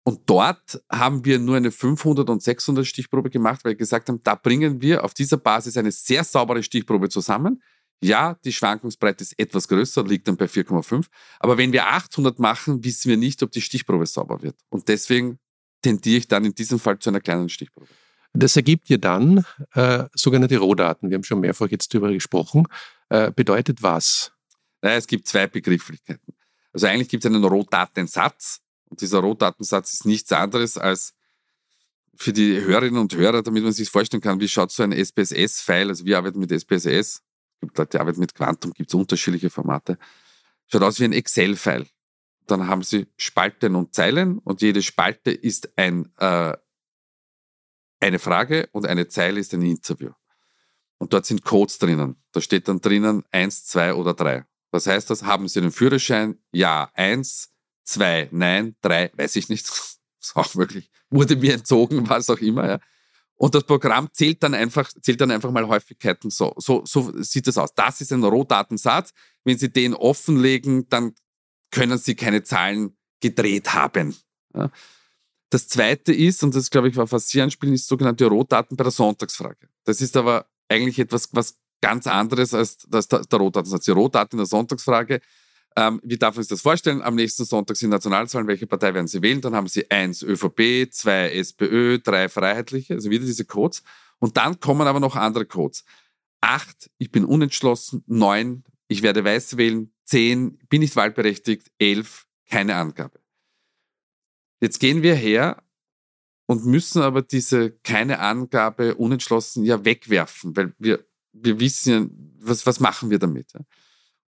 Und 0.03 0.21
dort 0.27 0.81
haben 0.91 1.23
wir 1.25 1.39
nur 1.39 1.57
eine 1.57 1.71
500 1.71 2.29
und 2.29 2.41
600 2.41 2.85
Stichprobe 2.85 3.29
gemacht, 3.29 3.63
weil 3.63 3.73
wir 3.73 3.77
gesagt 3.77 4.09
haben, 4.09 4.21
da 4.23 4.35
bringen 4.35 4.81
wir 4.81 5.03
auf 5.03 5.13
dieser 5.13 5.37
Basis 5.37 5.77
eine 5.77 5.91
sehr 5.91 6.23
saubere 6.23 6.63
Stichprobe 6.63 7.09
zusammen. 7.09 7.61
Ja, 8.01 8.35
die 8.45 8.53
Schwankungsbreite 8.53 9.23
ist 9.23 9.37
etwas 9.37 9.67
größer, 9.67 10.03
liegt 10.05 10.27
dann 10.27 10.37
bei 10.37 10.45
4,5. 10.45 11.07
Aber 11.39 11.57
wenn 11.57 11.73
wir 11.73 11.87
800 11.87 12.39
machen, 12.39 12.83
wissen 12.83 13.09
wir 13.09 13.17
nicht, 13.17 13.43
ob 13.43 13.51
die 13.51 13.61
Stichprobe 13.61 14.05
sauber 14.05 14.41
wird. 14.41 14.55
Und 14.69 14.87
deswegen 14.87 15.37
tendiere 15.81 16.17
ich 16.17 16.27
dann 16.27 16.45
in 16.45 16.55
diesem 16.55 16.79
Fall 16.79 16.97
zu 16.99 17.09
einer 17.09 17.19
kleinen 17.19 17.49
Stichprobe. 17.49 17.87
Das 18.33 18.55
ergibt 18.55 18.89
ja 18.89 18.97
dann 18.97 19.45
äh, 19.73 20.05
sogenannte 20.13 20.57
Rohdaten. 20.57 21.09
Wir 21.09 21.15
haben 21.15 21.23
schon 21.23 21.39
mehrfach 21.39 21.67
jetzt 21.69 21.93
darüber 21.93 22.11
gesprochen. 22.11 22.67
Äh, 23.09 23.31
bedeutet 23.31 23.81
was? 23.81 24.31
Naja, 24.81 24.97
es 24.97 25.07
gibt 25.07 25.27
zwei 25.27 25.47
Begrifflichkeiten. 25.47 26.33
Also 26.71 26.87
eigentlich 26.87 27.09
gibt 27.09 27.25
es 27.25 27.31
einen 27.31 27.43
Rohdatensatz. 27.43 28.61
Und 28.89 29.01
dieser 29.01 29.19
Rohdatensatz 29.19 29.93
ist 29.93 30.05
nichts 30.05 30.31
anderes 30.31 30.77
als 30.77 31.13
für 32.15 32.33
die 32.33 32.59
Hörerinnen 32.59 32.99
und 32.99 33.15
Hörer, 33.15 33.41
damit 33.41 33.63
man 33.63 33.71
sich 33.71 33.89
vorstellen 33.89 34.21
kann, 34.21 34.39
wie 34.39 34.47
schaut 34.47 34.71
so 34.71 34.83
ein 34.83 34.91
SPSS-File, 34.91 35.87
also 35.87 36.03
wir 36.03 36.17
arbeiten 36.17 36.39
mit 36.39 36.51
SPSS, 36.51 37.23
gibt 37.61 37.77
Leute, 37.77 37.91
die 37.91 37.99
arbeiten 38.01 38.19
mit 38.19 38.35
Quantum, 38.35 38.73
gibt 38.73 38.89
es 38.89 38.93
unterschiedliche 38.93 39.49
Formate, 39.49 39.97
schaut 40.67 40.81
aus 40.81 40.99
wie 40.99 41.05
ein 41.05 41.13
Excel-File. 41.13 41.87
Dann 42.45 42.67
haben 42.67 42.83
sie 42.83 43.07
Spalten 43.15 43.75
und 43.75 43.93
Zeilen 43.93 44.39
und 44.39 44.61
jede 44.61 44.81
Spalte 44.81 45.31
ist 45.31 45.71
ein 45.77 46.11
äh, 46.17 46.57
eine 47.99 48.19
Frage 48.19 48.69
und 48.71 48.85
eine 48.85 49.07
Zeile 49.07 49.39
ist 49.39 49.53
ein 49.53 49.61
Interview. 49.61 50.11
Und 50.97 51.13
dort 51.13 51.25
sind 51.25 51.43
Codes 51.43 51.79
drinnen. 51.79 52.17
Da 52.31 52.41
steht 52.41 52.67
dann 52.67 52.81
drinnen 52.81 53.23
eins, 53.31 53.65
zwei 53.65 53.93
oder 53.93 54.13
drei. 54.13 54.45
Was 54.71 54.85
heißt 54.85 55.09
das? 55.09 55.23
Haben 55.23 55.47
Sie 55.47 55.59
einen 55.59 55.71
Führerschein? 55.71 56.37
Ja, 56.51 56.91
eins, 56.93 57.53
zwei, 57.83 58.29
nein, 58.31 58.75
drei, 58.81 59.11
weiß 59.15 59.35
ich 59.37 59.49
nicht. 59.49 59.67
ist 60.21 60.35
auch 60.35 60.53
möglich. 60.55 60.91
Wurde 61.09 61.35
mir 61.35 61.53
entzogen, 61.53 62.07
was 62.09 62.29
auch 62.29 62.39
immer. 62.39 62.67
Ja. 62.67 62.79
Und 63.35 63.55
das 63.55 63.63
Programm 63.63 64.09
zählt 64.11 64.43
dann 64.43 64.53
einfach, 64.53 64.91
zählt 65.01 65.21
dann 65.21 65.31
einfach 65.31 65.51
mal 65.51 65.67
Häufigkeiten 65.67 66.29
so. 66.29 66.53
So, 66.57 66.83
so 66.85 67.13
sieht 67.23 67.47
das 67.47 67.57
aus. 67.57 67.73
Das 67.73 68.01
ist 68.01 68.11
ein 68.11 68.23
Rohdatensatz. 68.23 69.13
Wenn 69.45 69.57
Sie 69.57 69.71
den 69.71 69.93
offenlegen, 69.93 70.89
dann 70.89 71.15
können 71.71 71.97
Sie 71.97 72.15
keine 72.15 72.43
Zahlen 72.43 72.97
gedreht 73.21 73.73
haben. 73.73 74.15
Ja. 74.53 74.69
Das 75.49 75.67
zweite 75.67 76.13
ist, 76.13 76.43
und 76.43 76.55
das 76.55 76.69
glaube 76.69 76.89
ich 76.89 76.95
war 76.95 77.07
fast 77.07 77.29
Sie 77.29 77.41
anspielen, 77.41 77.73
ist 77.73 77.87
sogenannte 77.87 78.25
Rohdaten 78.25 78.77
bei 78.77 78.83
der 78.83 78.91
Sonntagsfrage. 78.91 79.69
Das 79.83 80.01
ist 80.01 80.15
aber 80.15 80.45
eigentlich 80.67 80.99
etwas, 80.99 81.29
was 81.31 81.57
ganz 81.81 82.07
anderes 82.07 82.53
als 82.53 82.77
das, 82.87 83.07
der, 83.07 83.21
der 83.21 83.39
Rohdatensatz. 83.39 83.85
Die 83.85 83.91
Rohdaten 83.91 84.37
in 84.37 84.39
der 84.39 84.45
Sonntagsfrage, 84.45 85.21
ähm, 85.75 85.99
wie 86.03 86.17
darf 86.17 86.35
man 86.35 86.43
sich 86.43 86.49
das 86.49 86.61
vorstellen? 86.61 87.01
Am 87.01 87.15
nächsten 87.15 87.45
Sonntag 87.45 87.77
sind 87.77 87.89
Nationalzahlen, 87.89 88.47
welche 88.47 88.67
Partei 88.67 88.93
werden 88.93 89.07
Sie 89.07 89.21
wählen? 89.21 89.41
Dann 89.41 89.55
haben 89.55 89.67
Sie 89.67 89.89
eins 89.89 90.21
ÖVP, 90.21 90.91
zwei 90.91 91.31
SPÖ, 91.31 91.99
drei 91.99 92.29
Freiheitliche, 92.29 92.95
also 92.95 93.09
wieder 93.09 93.25
diese 93.25 93.45
Codes. 93.45 93.83
Und 94.19 94.37
dann 94.37 94.59
kommen 94.59 94.87
aber 94.87 94.99
noch 94.99 95.15
andere 95.15 95.45
Codes. 95.45 95.85
Acht, 96.41 96.89
ich 96.97 97.11
bin 97.11 97.25
unentschlossen. 97.25 98.03
Neun, 98.07 98.63
ich 98.87 99.01
werde 99.01 99.23
weiß 99.23 99.57
wählen. 99.57 99.91
Zehn, 100.05 100.57
bin 100.69 100.81
nicht 100.81 100.95
wahlberechtigt. 100.95 101.71
Elf, 101.77 102.25
keine 102.49 102.75
Angabe. 102.75 103.18
Jetzt 104.61 104.79
gehen 104.79 105.03
wir 105.03 105.15
her 105.15 105.63
und 106.45 106.65
müssen 106.65 107.01
aber 107.01 107.21
diese 107.21 107.71
keine 107.71 108.19
Angabe 108.19 108.95
unentschlossen 108.95 109.63
ja 109.63 109.85
wegwerfen, 109.85 110.55
weil 110.55 110.73
wir, 110.79 111.05
wir 111.31 111.59
wissen 111.59 111.91
ja, 111.91 112.47
was, 112.47 112.65
was 112.65 112.79
machen 112.79 113.09
wir 113.09 113.19
damit. 113.19 113.53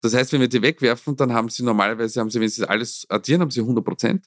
Das 0.02 0.14
heißt, 0.14 0.34
wenn 0.34 0.42
wir 0.42 0.48
die 0.48 0.62
wegwerfen, 0.62 1.16
dann 1.16 1.34
haben 1.34 1.50
sie 1.50 1.64
normalerweise, 1.64 2.20
haben 2.20 2.30
sie, 2.30 2.40
wenn 2.40 2.50
sie 2.50 2.68
alles 2.68 3.06
addieren, 3.10 3.42
haben 3.42 3.52
sie 3.52 3.62
100 3.62 3.84
Prozent. 3.84 4.26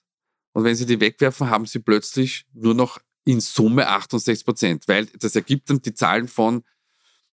Und 0.52 0.64
wenn 0.64 0.76
sie 0.76 0.86
die 0.86 1.00
wegwerfen, 1.00 1.50
haben 1.50 1.66
sie 1.66 1.80
plötzlich 1.80 2.46
nur 2.52 2.74
noch 2.74 3.00
in 3.24 3.40
Summe 3.40 3.88
68 3.88 4.44
Prozent, 4.44 4.88
weil 4.88 5.06
das 5.18 5.34
ergibt 5.34 5.70
dann 5.70 5.80
die 5.82 5.94
Zahlen 5.94 6.28
von 6.28 6.62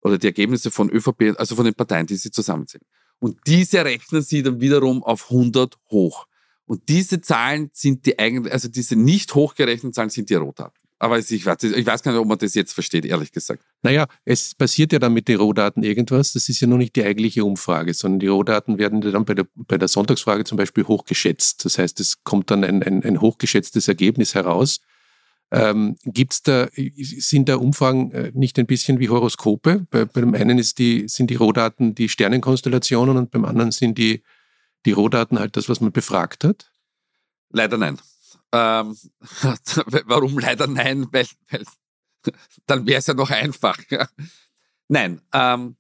oder 0.03 0.17
die 0.17 0.29
Ergebnisse 0.29 0.71
von 0.71 0.91
ÖVP, 0.91 1.35
also 1.37 1.57
von 1.57 1.65
den 1.65 1.75
Parteien, 1.75 2.07
die 2.07 2.17
sie 2.17 2.31
zusammenzählen. 2.31 2.85
Und 3.19 3.39
diese 3.47 3.85
rechnen 3.85 4.23
sie 4.23 4.43
dann 4.43 4.61
wiederum 4.61 5.03
auf 5.03 5.31
100 5.31 5.77
hoch. 5.91 6.27
Und 6.71 6.89
diese 6.89 7.21
Zahlen 7.21 7.71
sind 7.73 8.07
die 8.07 8.17
eigentlich, 8.17 8.53
also 8.53 8.69
diese 8.69 8.95
nicht 8.95 9.35
hochgerechneten 9.35 9.93
Zahlen 9.93 10.09
sind 10.09 10.31
die 10.31 10.37
Rohdaten. 10.37 10.79
Aber 11.01 11.19
ich 11.19 11.45
weiß, 11.45 11.65
ich 11.65 11.85
weiß 11.85 12.01
gar 12.05 12.13
nicht, 12.13 12.21
ob 12.21 12.29
man 12.29 12.39
das 12.39 12.55
jetzt 12.55 12.75
versteht, 12.75 13.05
ehrlich 13.05 13.33
gesagt. 13.33 13.65
Naja, 13.83 14.07
es 14.25 14.55
passiert 14.55 14.93
ja 14.93 15.01
dann 15.01 15.13
mit 15.13 15.27
den 15.27 15.41
Rohdaten 15.41 15.83
irgendwas. 15.83 16.33
Das 16.33 16.49
ist 16.49 16.61
ja 16.61 16.69
noch 16.69 16.77
nicht 16.77 16.95
die 16.95 17.03
eigentliche 17.03 17.45
Umfrage, 17.45 17.93
sondern 17.93 18.21
die 18.21 18.29
Rohdaten 18.29 18.79
werden 18.79 19.01
dann 19.01 19.25
bei 19.25 19.35
der, 19.35 19.49
bei 19.57 19.79
der 19.79 19.89
Sonntagsfrage 19.89 20.45
zum 20.45 20.59
Beispiel 20.59 20.87
hochgeschätzt. 20.87 21.65
Das 21.65 21.77
heißt, 21.77 21.99
es 21.99 22.23
kommt 22.23 22.53
dann 22.53 22.63
ein, 22.63 22.85
ein, 22.85 23.03
ein 23.03 23.21
hochgeschätztes 23.21 23.89
Ergebnis 23.89 24.37
heraus. 24.37 24.79
Ähm, 25.51 25.97
gibt's 26.05 26.45
da, 26.45 26.69
sind 26.77 27.49
da 27.49 27.57
Umfragen 27.57 28.13
äh, 28.13 28.31
nicht 28.33 28.61
ein 28.61 28.67
bisschen 28.67 29.01
wie 29.01 29.09
Horoskope? 29.09 29.89
Bei, 29.91 30.05
bei 30.05 30.21
dem 30.21 30.35
einen 30.35 30.65
die, 30.79 31.09
sind 31.09 31.31
die 31.31 31.35
Rohdaten 31.35 31.97
die 31.97 32.09
Sternenkonstellationen 32.09 33.17
und 33.17 33.33
beim 33.33 33.45
anderen 33.45 33.73
sind 33.73 33.99
die 33.99 34.23
die 34.87 34.93
Rohdaten 34.93 35.39
halt 35.39 35.57
das, 35.57 35.69
was 35.69 35.81
man 35.81 35.93
befragt 35.93 36.45
hat? 36.45 36.73
Leider 37.51 37.79
nein. 37.79 38.01
Ähm, 38.53 38.97
warum 40.07 40.39
leider 40.39 40.67
nein? 40.67 41.07
Weil, 41.13 41.27
weil 41.51 41.65
dann 42.67 42.87
wäre 42.87 42.99
es 42.99 43.07
ja 43.07 43.15
noch 43.15 43.31
einfach. 43.31 43.79
Nein. 44.89 45.21
Ähm, 45.33 45.77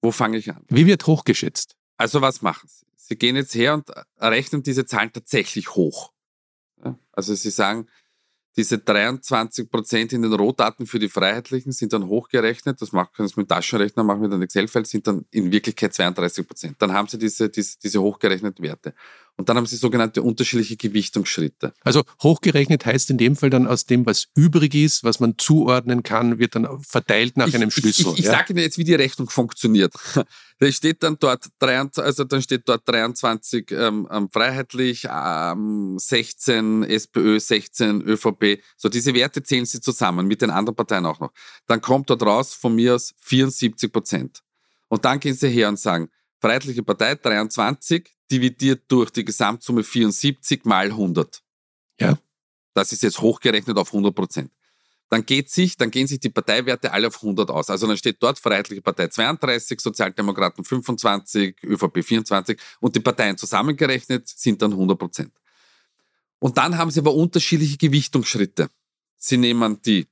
wo 0.00 0.12
fange 0.12 0.38
ich 0.38 0.50
an? 0.50 0.64
Wie 0.68 0.86
wird 0.86 1.06
hochgeschätzt? 1.06 1.76
Also 1.96 2.20
was 2.20 2.42
machen 2.42 2.68
Sie? 2.68 2.86
Sie 2.94 3.16
gehen 3.16 3.36
jetzt 3.36 3.54
her 3.54 3.74
und 3.74 3.90
rechnen 4.18 4.62
diese 4.62 4.84
Zahlen 4.84 5.12
tatsächlich 5.12 5.74
hoch. 5.74 6.12
Also 7.10 7.34
Sie 7.34 7.50
sagen, 7.50 7.88
diese 8.58 8.78
23 8.78 9.70
Prozent 9.70 10.12
in 10.12 10.22
den 10.22 10.32
Rohdaten 10.32 10.84
für 10.84 10.98
die 10.98 11.08
Freiheitlichen 11.08 11.70
sind 11.70 11.92
dann 11.92 12.08
hochgerechnet. 12.08 12.82
Das 12.82 12.90
können 12.90 13.28
Sie 13.28 13.34
mit 13.36 13.48
Taschenrechner 13.48 14.02
machen, 14.02 14.22
mit 14.22 14.32
einem 14.32 14.42
Excel-File, 14.42 14.84
sind 14.84 15.06
dann 15.06 15.24
in 15.30 15.52
Wirklichkeit 15.52 15.94
32 15.94 16.44
Prozent. 16.44 16.76
Dann 16.80 16.92
haben 16.92 17.06
Sie 17.06 17.18
diese, 17.18 17.48
diese, 17.48 17.78
diese 17.78 18.02
hochgerechneten 18.02 18.64
Werte. 18.64 18.94
Und 19.38 19.48
dann 19.48 19.56
haben 19.56 19.66
Sie 19.66 19.76
sogenannte 19.76 20.20
unterschiedliche 20.20 20.76
Gewichtungsschritte. 20.76 21.72
Also 21.84 22.02
hochgerechnet 22.20 22.84
heißt 22.84 23.08
in 23.10 23.18
dem 23.18 23.36
Fall 23.36 23.50
dann 23.50 23.68
aus 23.68 23.86
dem, 23.86 24.04
was 24.04 24.26
übrig 24.34 24.74
ist, 24.74 25.04
was 25.04 25.20
man 25.20 25.38
zuordnen 25.38 26.02
kann, 26.02 26.40
wird 26.40 26.56
dann 26.56 26.66
verteilt 26.82 27.36
nach 27.36 27.46
ich, 27.46 27.54
einem 27.54 27.70
Schlüssel. 27.70 28.06
Ich, 28.06 28.12
ich, 28.14 28.18
ich 28.18 28.24
ja? 28.24 28.32
sage 28.32 28.52
Ihnen 28.52 28.62
jetzt, 28.62 28.78
wie 28.78 28.84
die 28.84 28.94
Rechnung 28.94 29.30
funktioniert. 29.30 29.94
Da 30.60 30.72
steht 30.72 31.04
dann 31.04 31.16
dort, 31.20 31.46
23, 31.60 32.02
also 32.02 32.24
dann 32.24 32.42
steht 32.42 32.68
dort 32.68 32.82
23 32.88 33.70
ähm, 33.70 34.08
ähm, 34.10 34.28
freiheitlich, 34.28 35.06
ähm, 35.08 35.96
16 36.00 36.82
SPÖ, 36.82 37.38
16 37.38 38.02
ÖVP. 38.02 38.60
So 38.76 38.88
diese 38.88 39.14
Werte 39.14 39.44
zählen 39.44 39.66
Sie 39.66 39.80
zusammen 39.80 40.26
mit 40.26 40.42
den 40.42 40.50
anderen 40.50 40.74
Parteien 40.74 41.06
auch 41.06 41.20
noch. 41.20 41.30
Dann 41.68 41.80
kommt 41.80 42.10
dort 42.10 42.24
raus 42.24 42.54
von 42.54 42.74
mir 42.74 42.96
aus 42.96 43.14
74 43.20 43.92
Prozent. 43.92 44.40
Und 44.88 45.04
dann 45.04 45.20
gehen 45.20 45.36
Sie 45.36 45.46
her 45.46 45.68
und 45.68 45.78
sagen, 45.78 46.10
Freiheitliche 46.40 46.82
Partei 46.84 47.16
23 47.16 48.08
dividiert 48.30 48.84
durch 48.88 49.10
die 49.10 49.24
Gesamtsumme 49.24 49.84
74 49.84 50.64
mal 50.64 50.86
100. 50.86 51.42
Ja. 52.00 52.18
Das 52.74 52.92
ist 52.92 53.02
jetzt 53.02 53.20
hochgerechnet 53.20 53.76
auf 53.76 53.88
100 53.88 54.14
Prozent. 54.14 54.52
Dann 55.10 55.24
geht 55.24 55.50
sich, 55.50 55.76
dann 55.76 55.90
gehen 55.90 56.06
sich 56.06 56.20
die 56.20 56.28
Parteiwerte 56.28 56.92
alle 56.92 57.08
auf 57.08 57.16
100 57.16 57.50
aus. 57.50 57.70
Also 57.70 57.86
dann 57.86 57.96
steht 57.96 58.22
dort 58.22 58.38
Freiheitliche 58.38 58.82
Partei 58.82 59.08
32, 59.08 59.80
Sozialdemokraten 59.80 60.64
25, 60.64 61.62
ÖVP 61.64 62.04
24 62.04 62.60
und 62.80 62.94
die 62.94 63.00
Parteien 63.00 63.38
zusammengerechnet 63.38 64.28
sind 64.28 64.60
dann 64.60 64.72
100 64.72 64.98
Prozent. 64.98 65.32
Und 66.38 66.58
dann 66.58 66.76
haben 66.76 66.90
sie 66.90 67.00
aber 67.00 67.14
unterschiedliche 67.14 67.78
Gewichtungsschritte. 67.78 68.68
Sie 69.16 69.38
nehmen 69.38 69.80
die 69.82 70.06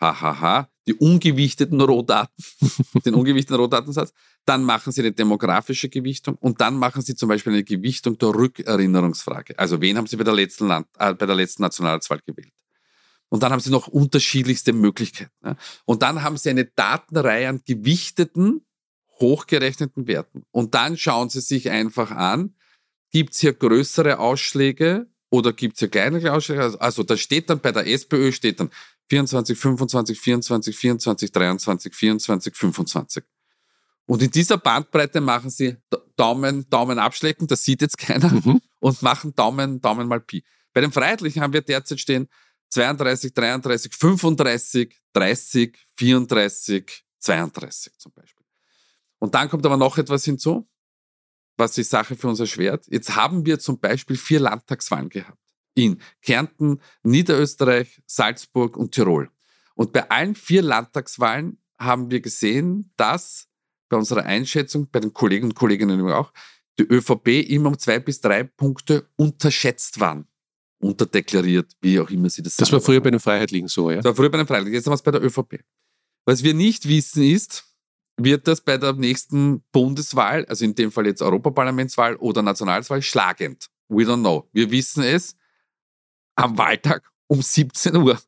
hahaha, 0.00 0.68
die 0.86 0.94
ungewichteten 0.94 1.80
Rohdaten, 1.80 2.44
den 3.04 3.14
ungewichteten 3.14 3.56
Rohdatensatz, 3.56 4.12
dann 4.44 4.64
machen 4.64 4.92
Sie 4.92 5.00
eine 5.00 5.12
demografische 5.12 5.88
Gewichtung 5.88 6.36
und 6.36 6.60
dann 6.60 6.76
machen 6.76 7.02
Sie 7.02 7.14
zum 7.14 7.28
Beispiel 7.28 7.52
eine 7.52 7.64
Gewichtung 7.64 8.18
der 8.18 8.30
Rückerinnerungsfrage. 8.30 9.58
Also 9.58 9.80
wen 9.80 9.96
haben 9.96 10.06
Sie 10.06 10.16
bei 10.16 10.24
der 10.24 10.34
letzten, 10.34 10.66
Land, 10.66 10.86
äh, 10.98 11.14
bei 11.14 11.26
der 11.26 11.36
letzten 11.36 11.62
Nationalratswahl 11.62 12.20
gewählt? 12.26 12.52
Und 13.28 13.42
dann 13.42 13.52
haben 13.52 13.60
Sie 13.60 13.70
noch 13.70 13.88
unterschiedlichste 13.88 14.72
Möglichkeiten. 14.72 15.30
Ja? 15.44 15.56
Und 15.84 16.02
dann 16.02 16.22
haben 16.22 16.36
Sie 16.36 16.50
eine 16.50 16.66
Datenreihe 16.66 17.48
an 17.48 17.62
gewichteten, 17.64 18.66
hochgerechneten 19.20 20.06
Werten. 20.06 20.44
Und 20.50 20.74
dann 20.74 20.96
schauen 20.96 21.30
Sie 21.30 21.40
sich 21.40 21.70
einfach 21.70 22.10
an, 22.10 22.54
gibt 23.10 23.34
es 23.34 23.40
hier 23.40 23.52
größere 23.52 24.18
Ausschläge 24.18 25.06
oder 25.30 25.52
gibt 25.52 25.74
es 25.74 25.78
hier 25.80 25.88
kleinere 25.88 26.32
Ausschläge? 26.32 26.62
Also, 26.62 26.78
also 26.78 27.02
da 27.04 27.16
steht 27.16 27.48
dann 27.48 27.60
bei 27.60 27.72
der 27.72 27.86
SPÖ 27.86 28.32
steht 28.32 28.60
dann 28.60 28.70
24, 29.08 29.56
25, 29.58 30.18
24, 30.18 30.76
24, 30.76 31.32
23, 31.32 31.94
24, 31.94 32.56
25. 32.56 33.24
Und 34.06 34.22
in 34.22 34.30
dieser 34.30 34.58
Bandbreite 34.58 35.20
machen 35.20 35.50
sie 35.50 35.76
Daumen, 36.16 36.68
Daumen 36.68 36.98
abschlecken, 36.98 37.46
das 37.46 37.64
sieht 37.64 37.82
jetzt 37.82 37.98
keiner, 37.98 38.30
mhm. 38.30 38.60
und 38.80 39.02
machen 39.02 39.34
Daumen, 39.34 39.80
Daumen 39.80 40.08
mal 40.08 40.20
Pi. 40.20 40.44
Bei 40.72 40.80
den 40.80 40.92
Freiheitlichen 40.92 41.42
haben 41.42 41.52
wir 41.52 41.62
derzeit 41.62 42.00
stehen 42.00 42.28
32, 42.70 43.34
33, 43.34 43.94
35, 43.94 45.02
30, 45.12 45.78
34, 45.96 47.04
32 47.18 47.98
zum 47.98 48.12
Beispiel. 48.12 48.46
Und 49.18 49.34
dann 49.34 49.48
kommt 49.48 49.64
aber 49.66 49.76
noch 49.76 49.98
etwas 49.98 50.24
hinzu, 50.24 50.68
was 51.56 51.72
die 51.72 51.84
Sache 51.84 52.16
für 52.16 52.28
uns 52.28 52.40
erschwert. 52.40 52.86
Jetzt 52.88 53.14
haben 53.14 53.44
wir 53.46 53.58
zum 53.58 53.78
Beispiel 53.78 54.16
vier 54.16 54.40
Landtagswahlen 54.40 55.10
gehabt. 55.10 55.38
In 55.74 56.00
Kärnten, 56.22 56.80
Niederösterreich, 57.02 58.02
Salzburg 58.06 58.76
und 58.76 58.92
Tirol. 58.92 59.30
Und 59.74 59.92
bei 59.92 60.10
allen 60.10 60.34
vier 60.34 60.62
Landtagswahlen 60.62 61.58
haben 61.78 62.10
wir 62.10 62.20
gesehen, 62.20 62.92
dass 62.96 63.48
bei 63.92 63.98
unserer 63.98 64.24
Einschätzung, 64.24 64.88
bei 64.90 65.00
den 65.00 65.12
Kollegen 65.12 65.48
und 65.48 65.54
Kolleginnen 65.54 66.00
auch, 66.10 66.32
die 66.78 66.84
ÖVP 66.84 67.28
immer 67.50 67.68
um 67.68 67.78
zwei 67.78 67.98
bis 67.98 68.22
drei 68.22 68.42
Punkte 68.42 69.06
unterschätzt 69.16 70.00
waren. 70.00 70.26
Unterdeklariert, 70.80 71.72
wie 71.82 72.00
auch 72.00 72.08
immer 72.08 72.30
sie 72.30 72.42
das 72.42 72.56
sagen. 72.56 72.64
Das 72.64 72.72
war 72.72 72.80
früher 72.80 73.02
bei 73.02 73.10
den 73.10 73.20
Freiheitlichen 73.20 73.68
so, 73.68 73.90
ja? 73.90 73.96
Das 73.96 74.06
war 74.06 74.14
früher 74.14 74.30
bei 74.30 74.38
den 74.38 74.46
Freiheitlichen, 74.46 74.74
jetzt 74.74 74.86
haben 74.86 74.92
wir 74.92 74.96
es 74.96 75.02
bei 75.02 75.10
der 75.10 75.22
ÖVP. 75.22 75.62
Was 76.24 76.42
wir 76.42 76.54
nicht 76.54 76.88
wissen 76.88 77.22
ist, 77.22 77.64
wird 78.16 78.48
das 78.48 78.62
bei 78.62 78.78
der 78.78 78.94
nächsten 78.94 79.62
Bundeswahl, 79.72 80.46
also 80.46 80.64
in 80.64 80.74
dem 80.74 80.90
Fall 80.90 81.06
jetzt 81.06 81.20
Europaparlamentswahl 81.20 82.16
oder 82.16 82.40
Nationalwahl, 82.40 83.02
schlagend. 83.02 83.68
We 83.88 84.04
don't 84.04 84.20
know. 84.20 84.48
Wir 84.52 84.70
wissen 84.70 85.02
es 85.04 85.36
am 86.34 86.56
Wahltag 86.56 87.02
um 87.26 87.42
17 87.42 87.94
Uhr. 87.96 88.18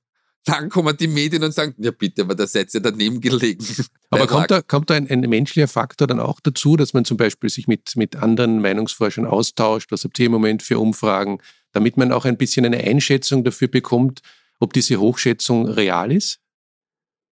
Dann 0.45 0.69
kommen 0.69 0.95
die 0.97 1.09
Medien 1.09 1.43
und 1.43 1.53
sagen, 1.53 1.75
ja 1.79 1.91
bitte, 1.91 2.23
aber 2.23 2.35
da 2.35 2.47
seid 2.47 2.73
ihr 2.75 2.81
daneben 2.81 3.21
gelegen. 3.21 3.65
Aber 4.11 4.27
kommt 4.27 4.51
da, 4.51 4.63
kommt 4.63 4.91
da 4.91 4.95
ein, 4.95 5.11
ein, 5.11 5.21
menschlicher 5.21 5.67
Faktor 5.67 6.07
dann 6.07 6.21
auch 6.21 6.39
dazu, 6.39 6.77
dass 6.77 6.93
man 6.93 7.05
zum 7.05 7.17
Beispiel 7.17 7.51
sich 7.51 7.67
mit, 7.67 7.97
mit 7.97 8.15
anderen 8.15 8.61
Meinungsforschern 8.61 9.27
austauscht? 9.27 9.91
Was 9.91 10.05
habt 10.05 10.19
ihr 10.19 10.27
im 10.27 10.33
Moment 10.33 10.63
für 10.63 10.79
Umfragen? 10.79 11.41
Damit 11.73 11.97
man 11.97 12.13
auch 12.13 12.27
ein 12.27 12.37
bisschen 12.37 12.65
eine 12.65 12.79
Einschätzung 12.79 13.43
dafür 13.43 13.67
bekommt, 13.67 14.21
ob 14.61 14.73
diese 14.73 15.01
Hochschätzung 15.01 15.67
real 15.67 16.13
ist? 16.13 16.41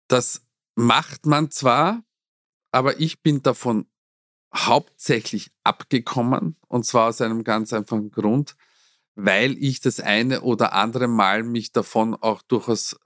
Das 0.09 0.43
macht 0.75 1.27
man 1.27 1.51
zwar, 1.51 2.03
aber 2.71 2.99
ich 3.01 3.23
bin 3.23 3.43
davon 3.43 3.87
hauptsächlich 4.55 5.51
abgekommen 5.65 6.57
und 6.69 6.87
zwar 6.87 7.09
aus 7.09 7.21
einem 7.21 7.45
ganz 7.45 7.73
einfachen 7.73 8.11
Grund, 8.11 8.57
weil 9.25 9.57
ich 9.59 9.81
das 9.81 10.01
eine 10.01 10.43
oder 10.43 10.73
andere 10.73 11.09
Mal 11.09 11.43
mich 11.43 11.73
davon 11.73 12.15
auch 12.15 12.43
durchaus 12.43 12.99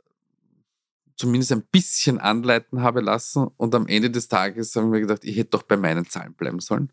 zumindest 1.17 1.53
ein 1.53 1.65
bisschen 1.71 2.19
anleiten 2.19 2.83
habe 2.83 3.01
lassen 3.01 3.49
und 3.57 3.75
am 3.75 3.87
Ende 3.87 4.11
des 4.11 4.29
Tages 4.29 4.75
habe 4.75 4.87
ich 4.87 4.91
mir 4.93 5.01
gedacht, 5.01 5.25
ich 5.25 5.37
hätte 5.37 5.51
doch 5.51 5.63
bei 5.63 5.77
meinen 5.77 6.07
Zahlen 6.09 6.35
bleiben 6.35 6.61
sollen. 6.61 6.93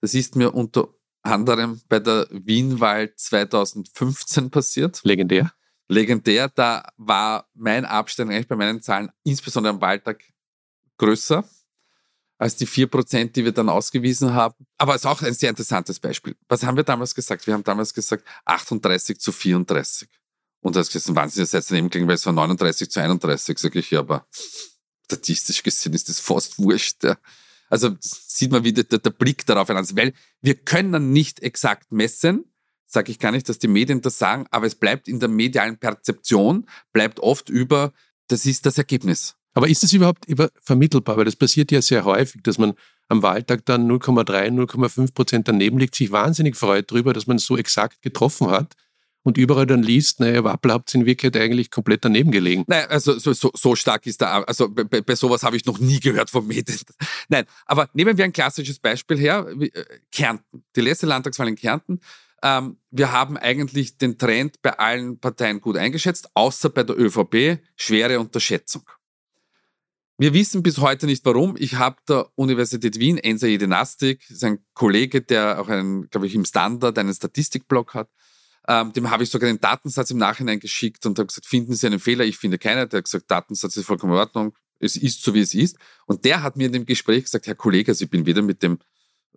Das 0.00 0.14
ist 0.14 0.36
mir 0.36 0.54
unter 0.54 0.88
anderem 1.22 1.80
bei 1.88 1.98
der 1.98 2.28
Wienwahl 2.30 3.14
2015 3.14 4.50
passiert. 4.50 5.00
Legendär. 5.04 5.52
Legendär, 5.88 6.48
da 6.48 6.88
war 6.96 7.48
mein 7.54 7.84
Abstand 7.84 8.30
eigentlich 8.30 8.48
bei 8.48 8.56
meinen 8.56 8.82
Zahlen, 8.82 9.10
insbesondere 9.22 9.74
am 9.74 9.80
Wahltag, 9.80 10.22
größer 10.98 11.44
als 12.38 12.56
die 12.56 12.66
4%, 12.66 13.32
die 13.32 13.44
wir 13.44 13.52
dann 13.52 13.68
ausgewiesen 13.68 14.34
haben. 14.34 14.66
Aber 14.78 14.94
es 14.94 15.02
ist 15.02 15.06
auch 15.06 15.22
ein 15.22 15.34
sehr 15.34 15.50
interessantes 15.50 16.00
Beispiel. 16.00 16.36
Was 16.48 16.64
haben 16.64 16.76
wir 16.76 16.84
damals 16.84 17.14
gesagt? 17.14 17.46
Wir 17.46 17.54
haben 17.54 17.64
damals 17.64 17.94
gesagt 17.94 18.24
38 18.44 19.18
zu 19.18 19.32
34. 19.32 20.08
Und 20.60 20.76
das 20.76 20.94
ist 20.94 21.08
ein 21.08 21.16
wahnsinniger 21.16 21.46
Satz 21.46 21.68
daneben 21.68 21.90
gelegen, 21.90 22.08
weil 22.08 22.16
es 22.16 22.26
war 22.26 22.32
39 22.32 22.90
zu 22.90 23.00
31, 23.00 23.58
sage 23.58 23.78
ich, 23.78 23.90
ja, 23.90 24.00
aber 24.00 24.26
statistisch 25.04 25.62
gesehen 25.62 25.92
ist 25.92 26.08
das 26.08 26.18
fast 26.18 26.58
wurscht. 26.58 27.04
Ja. 27.04 27.16
Also 27.68 27.96
sieht 28.00 28.50
man 28.50 28.64
wieder 28.64 28.82
der, 28.82 28.98
der 28.98 29.10
Blick 29.10 29.46
darauf 29.46 29.70
an, 29.70 29.86
weil 29.96 30.12
wir 30.40 30.54
können 30.56 31.12
nicht 31.12 31.40
exakt 31.40 31.92
messen, 31.92 32.52
sage 32.86 33.10
ich 33.10 33.18
gar 33.18 33.32
nicht, 33.32 33.48
dass 33.48 33.58
die 33.58 33.68
Medien 33.68 34.00
das 34.02 34.18
sagen, 34.18 34.46
aber 34.50 34.66
es 34.66 34.74
bleibt 34.74 35.08
in 35.08 35.20
der 35.20 35.28
medialen 35.28 35.78
Perzeption, 35.78 36.68
bleibt 36.92 37.20
oft 37.20 37.48
über, 37.48 37.92
das 38.28 38.46
ist 38.46 38.66
das 38.66 38.78
Ergebnis. 38.78 39.36
Aber 39.56 39.68
ist 39.68 39.82
das 39.82 39.94
überhaupt 39.94 40.26
vermittelbar? 40.62 41.16
Weil 41.16 41.24
das 41.24 41.34
passiert 41.34 41.72
ja 41.72 41.80
sehr 41.80 42.04
häufig, 42.04 42.42
dass 42.42 42.58
man 42.58 42.74
am 43.08 43.22
Wahltag 43.22 43.64
dann 43.64 43.90
0,3, 43.90 44.50
0,5 44.50 45.14
Prozent 45.14 45.48
daneben 45.48 45.78
liegt, 45.78 45.94
sich 45.94 46.12
wahnsinnig 46.12 46.56
freut 46.56 46.90
darüber, 46.90 47.14
dass 47.14 47.26
man 47.26 47.38
so 47.38 47.56
exakt 47.56 48.02
getroffen 48.02 48.50
hat 48.50 48.74
und 49.22 49.38
überall 49.38 49.64
dann 49.64 49.82
liest, 49.82 50.20
naja, 50.20 50.44
Wappel 50.44 50.72
habt 50.72 50.94
in 50.94 51.06
Wirklichkeit 51.06 51.42
eigentlich 51.42 51.70
komplett 51.70 52.04
daneben 52.04 52.32
gelegen. 52.32 52.64
Nein, 52.66 52.84
also 52.90 53.18
so, 53.18 53.32
so, 53.32 53.50
so 53.54 53.74
stark 53.74 54.04
ist 54.04 54.20
da, 54.20 54.42
also 54.42 54.68
bei, 54.68 54.84
bei 54.84 55.14
sowas 55.14 55.42
habe 55.42 55.56
ich 55.56 55.64
noch 55.64 55.78
nie 55.78 56.00
gehört 56.00 56.28
von 56.28 56.46
Medien. 56.46 56.78
Nein, 57.30 57.46
aber 57.64 57.88
nehmen 57.94 58.18
wir 58.18 58.26
ein 58.26 58.34
klassisches 58.34 58.78
Beispiel 58.78 59.16
her, 59.16 59.46
äh, 59.58 59.70
Kärnten, 60.12 60.64
die 60.76 60.82
letzte 60.82 61.06
Landtagswahl 61.06 61.48
in 61.48 61.56
Kärnten. 61.56 62.00
Ähm, 62.42 62.76
wir 62.90 63.10
haben 63.10 63.38
eigentlich 63.38 63.96
den 63.96 64.18
Trend 64.18 64.60
bei 64.60 64.78
allen 64.78 65.18
Parteien 65.18 65.62
gut 65.62 65.78
eingeschätzt, 65.78 66.28
außer 66.34 66.68
bei 66.68 66.82
der 66.82 67.00
ÖVP, 67.00 67.58
schwere 67.74 68.20
Unterschätzung. 68.20 68.82
Wir 70.18 70.32
wissen 70.32 70.62
bis 70.62 70.78
heute 70.78 71.04
nicht 71.04 71.24
warum. 71.26 71.56
Ich 71.58 71.74
habe 71.74 71.96
der 72.08 72.30
Universität 72.36 72.98
Wien, 72.98 73.18
Ensa 73.18 73.46
Jedinastik, 73.46 74.24
sein 74.30 74.60
Kollege, 74.72 75.20
der 75.20 75.60
auch 75.60 75.68
einen, 75.68 76.08
glaube 76.08 76.26
ich, 76.26 76.34
im 76.34 76.46
Standard 76.46 76.98
einen 76.98 77.12
Statistikblog 77.12 77.92
hat, 77.92 78.08
ähm, 78.68 78.92
dem 78.92 79.10
habe 79.10 79.22
ich 79.22 79.30
sogar 79.30 79.48
den 79.48 79.60
Datensatz 79.60 80.10
im 80.10 80.18
Nachhinein 80.18 80.58
geschickt 80.58 81.06
und 81.06 81.18
habe 81.18 81.26
gesagt, 81.26 81.46
finden 81.46 81.74
Sie 81.74 81.86
einen 81.86 82.00
Fehler? 82.00 82.24
Ich 82.24 82.38
finde 82.38 82.58
keinen. 82.58 82.88
Der 82.88 82.98
hat 82.98 83.04
gesagt, 83.04 83.30
Datensatz 83.30 83.76
ist 83.76 83.86
vollkommen 83.86 84.14
in 84.14 84.18
Ordnung. 84.18 84.54
Es 84.78 84.96
ist 84.96 85.22
so, 85.22 85.34
wie 85.34 85.40
es 85.40 85.54
ist. 85.54 85.76
Und 86.06 86.24
der 86.24 86.42
hat 86.42 86.56
mir 86.56 86.66
in 86.66 86.72
dem 86.72 86.86
Gespräch 86.86 87.24
gesagt, 87.24 87.46
Herr 87.46 87.54
Kollege, 87.54 87.92
also 87.92 88.04
ich 88.04 88.10
bin 88.10 88.26
wieder 88.26 88.42
mit 88.42 88.62
dem 88.62 88.78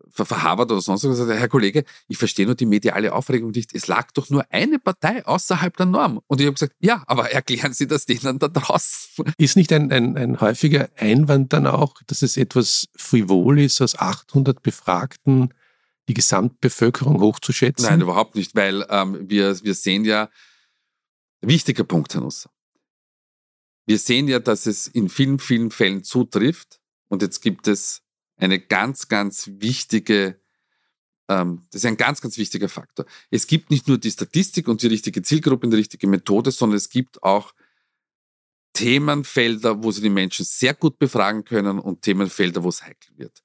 verhabert 0.09 0.71
oder 0.71 0.81
sonst 0.81 1.03
was 1.03 1.19
Herr 1.19 1.47
Kollege, 1.47 1.83
ich 2.07 2.17
verstehe 2.17 2.45
nur 2.45 2.55
die 2.55 2.65
mediale 2.65 3.13
Aufregung 3.13 3.51
nicht. 3.51 3.73
Es 3.73 3.87
lag 3.87 4.11
doch 4.11 4.29
nur 4.29 4.45
eine 4.51 4.79
Partei 4.79 5.25
außerhalb 5.25 5.75
der 5.77 5.85
Norm. 5.85 6.19
Und 6.27 6.41
ich 6.41 6.47
habe 6.47 6.53
gesagt, 6.53 6.75
ja, 6.79 7.03
aber 7.07 7.31
erklären 7.31 7.73
Sie 7.73 7.87
das 7.87 8.05
denen 8.05 8.39
da 8.39 8.47
draußen. 8.47 9.25
Ist 9.37 9.55
nicht 9.55 9.71
ein, 9.73 9.91
ein, 9.91 10.17
ein 10.17 10.41
häufiger 10.41 10.89
Einwand 10.97 11.53
dann 11.53 11.67
auch, 11.67 11.95
dass 12.07 12.21
es 12.21 12.37
etwas 12.37 12.87
frivol 12.95 13.59
ist, 13.59 13.81
aus 13.81 13.97
800 13.97 14.61
Befragten 14.61 15.53
die 16.07 16.13
Gesamtbevölkerung 16.13 17.19
hochzuschätzen? 17.19 17.87
Nein, 17.87 18.01
überhaupt 18.01 18.35
nicht, 18.35 18.55
weil 18.55 18.85
ähm, 18.89 19.29
wir, 19.29 19.63
wir 19.63 19.73
sehen 19.73 20.05
ja, 20.05 20.29
wichtiger 21.41 21.83
Punkt, 21.83 22.13
Herr 22.13 22.21
Nusser. 22.21 22.49
Wir 23.85 23.97
sehen 23.97 24.27
ja, 24.27 24.39
dass 24.39 24.65
es 24.65 24.87
in 24.87 25.09
vielen, 25.09 25.39
vielen 25.39 25.71
Fällen 25.71 26.03
zutrifft. 26.03 26.79
Und 27.07 27.23
jetzt 27.23 27.41
gibt 27.41 27.67
es 27.67 28.03
eine 28.39 28.59
ganz, 28.59 29.07
ganz 29.07 29.49
wichtige, 29.57 30.39
ähm, 31.27 31.61
das 31.71 31.83
ist 31.83 31.85
ein 31.85 31.97
ganz, 31.97 32.21
ganz 32.21 32.37
wichtiger 32.37 32.69
Faktor. 32.69 33.05
Es 33.29 33.47
gibt 33.47 33.69
nicht 33.69 33.87
nur 33.87 33.97
die 33.97 34.11
Statistik 34.11 34.67
und 34.67 34.81
die 34.81 34.87
richtige 34.87 35.21
Zielgruppe 35.21 35.67
und 35.67 35.71
die 35.71 35.77
richtige 35.77 36.07
Methode, 36.07 36.51
sondern 36.51 36.77
es 36.77 36.89
gibt 36.89 37.21
auch 37.21 37.53
Themenfelder, 38.73 39.83
wo 39.83 39.91
Sie 39.91 40.01
die 40.01 40.09
Menschen 40.09 40.45
sehr 40.45 40.73
gut 40.73 40.97
befragen 40.99 41.43
können 41.43 41.79
und 41.79 42.01
Themenfelder, 42.01 42.63
wo 42.63 42.69
es 42.69 42.83
heikel 42.83 43.11
wird. 43.17 43.43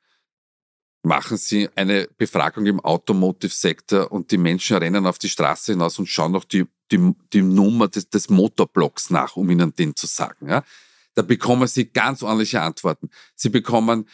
Machen 1.03 1.37
Sie 1.37 1.69
eine 1.75 2.09
Befragung 2.17 2.65
im 2.67 2.81
Automotive-Sektor 2.81 4.11
und 4.13 4.31
die 4.31 4.39
Menschen 4.39 4.77
rennen 4.77 5.07
auf 5.07 5.19
die 5.19 5.29
Straße 5.29 5.73
hinaus 5.73 5.99
und 5.99 6.07
schauen 6.07 6.33
noch 6.33 6.45
die, 6.45 6.65
die, 6.91 7.13
die 7.33 7.43
Nummer 7.43 7.89
des, 7.89 8.09
des 8.09 8.31
Motorblocks 8.31 9.11
nach, 9.11 9.37
um 9.37 9.51
Ihnen 9.51 9.75
den 9.75 9.97
zu 9.97 10.07
sagen. 10.07 10.49
Ja? 10.49 10.65
Da 11.15 11.23
bekommen 11.23 11.67
Sie 11.69 11.87
ganz 11.87 12.23
ordentliche 12.23 12.61
Antworten. 12.61 13.09
Sie 13.35 13.49
bekommen 13.49 14.09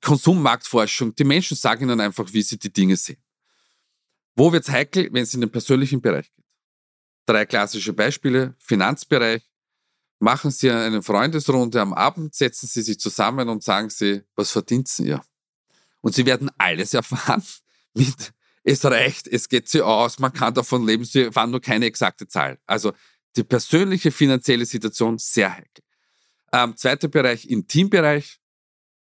Konsummarktforschung. 0.00 1.14
Die 1.14 1.24
Menschen 1.24 1.56
sagen 1.56 1.84
Ihnen 1.84 2.00
einfach, 2.00 2.32
wie 2.32 2.42
sie 2.42 2.58
die 2.58 2.72
Dinge 2.72 2.96
sehen. 2.96 3.22
Wo 4.34 4.52
wird 4.52 4.64
es 4.64 4.70
heikel, 4.70 5.08
wenn 5.12 5.22
es 5.22 5.34
in 5.34 5.40
den 5.40 5.50
persönlichen 5.50 6.00
Bereich 6.00 6.32
geht? 6.34 6.44
Drei 7.26 7.44
klassische 7.44 7.92
Beispiele. 7.92 8.54
Finanzbereich. 8.58 9.42
Machen 10.18 10.52
Sie 10.52 10.70
eine 10.70 11.02
Freundesrunde 11.02 11.80
am 11.80 11.92
Abend, 11.92 12.32
setzen 12.32 12.68
Sie 12.68 12.82
sich 12.82 13.00
zusammen 13.00 13.48
und 13.48 13.64
sagen 13.64 13.90
Sie, 13.90 14.22
was 14.36 14.52
verdient 14.52 14.88
ihr? 15.00 15.20
Und 16.00 16.14
Sie 16.14 16.24
werden 16.26 16.48
alles 16.58 16.94
erfahren 16.94 17.42
mit, 17.94 18.32
es 18.62 18.84
reicht, 18.84 19.26
es 19.26 19.48
geht 19.48 19.68
Sie 19.68 19.82
aus, 19.82 20.20
man 20.20 20.32
kann 20.32 20.54
davon 20.54 20.86
leben, 20.86 21.04
Sie 21.04 21.22
erfahren 21.22 21.50
nur 21.50 21.60
keine 21.60 21.86
exakte 21.86 22.28
Zahl. 22.28 22.60
Also 22.66 22.92
die 23.34 23.42
persönliche 23.42 24.12
finanzielle 24.12 24.64
Situation 24.64 25.18
sehr 25.18 25.56
heikel. 25.56 25.82
Ähm, 26.52 26.76
zweiter 26.76 27.08
Bereich, 27.08 27.48
Intimbereich, 27.48 28.38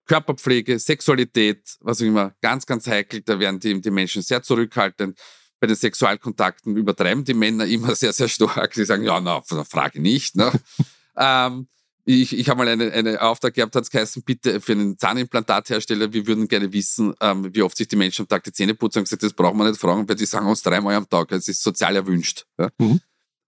Körperpflege, 0.05 0.79
Sexualität, 0.79 1.77
was 1.81 2.01
auch 2.01 2.05
immer, 2.05 2.33
ganz, 2.41 2.65
ganz 2.65 2.87
heikel. 2.87 3.21
Da 3.21 3.39
werden 3.39 3.59
die, 3.59 3.79
die 3.79 3.91
Menschen 3.91 4.21
sehr 4.21 4.43
zurückhaltend. 4.43 5.19
Bei 5.59 5.67
den 5.67 5.75
Sexualkontakten 5.75 6.75
übertreiben 6.75 7.23
die 7.23 7.33
Männer 7.33 7.65
immer 7.65 7.95
sehr, 7.95 8.13
sehr 8.13 8.27
stark. 8.27 8.73
Sie 8.73 8.85
sagen, 8.85 9.03
ja, 9.03 9.19
na, 9.21 9.41
Frage 9.41 10.01
nicht. 10.01 10.35
Ne? 10.35 10.51
ähm, 11.17 11.67
ich, 12.05 12.37
ich 12.37 12.49
habe 12.49 12.57
mal 12.57 12.67
einen 12.67 12.91
eine 12.91 13.21
Auftrag 13.21 13.53
gehabt, 13.53 13.75
hat 13.75 13.83
es 13.83 13.89
geheißen, 13.89 14.23
bitte 14.23 14.59
für 14.59 14.73
einen 14.73 14.97
Zahnimplantathersteller, 14.97 16.11
wir 16.11 16.27
würden 16.27 16.49
gerne 16.49 16.73
wissen, 16.73 17.13
ähm, 17.21 17.55
wie 17.55 17.61
oft 17.61 17.77
sich 17.77 17.87
die 17.87 17.95
Menschen 17.95 18.23
am 18.23 18.27
Tag 18.27 18.43
die 18.43 18.51
Zähne 18.51 18.73
putzen. 18.73 18.99
Und 18.99 19.05
gesagt, 19.05 19.23
das 19.23 19.31
brauchen 19.31 19.57
wir 19.57 19.69
nicht 19.69 19.79
fragen, 19.79 20.07
weil 20.07 20.17
die 20.17 20.25
sagen 20.25 20.47
uns 20.47 20.61
dreimal 20.61 20.95
am 20.95 21.07
Tag. 21.07 21.31
Es 21.31 21.47
ist 21.47 21.63
sozial 21.63 21.95
erwünscht. 21.95 22.45
Ja? 22.57 22.69
Mhm. 22.77 22.99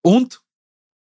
Und 0.02 0.42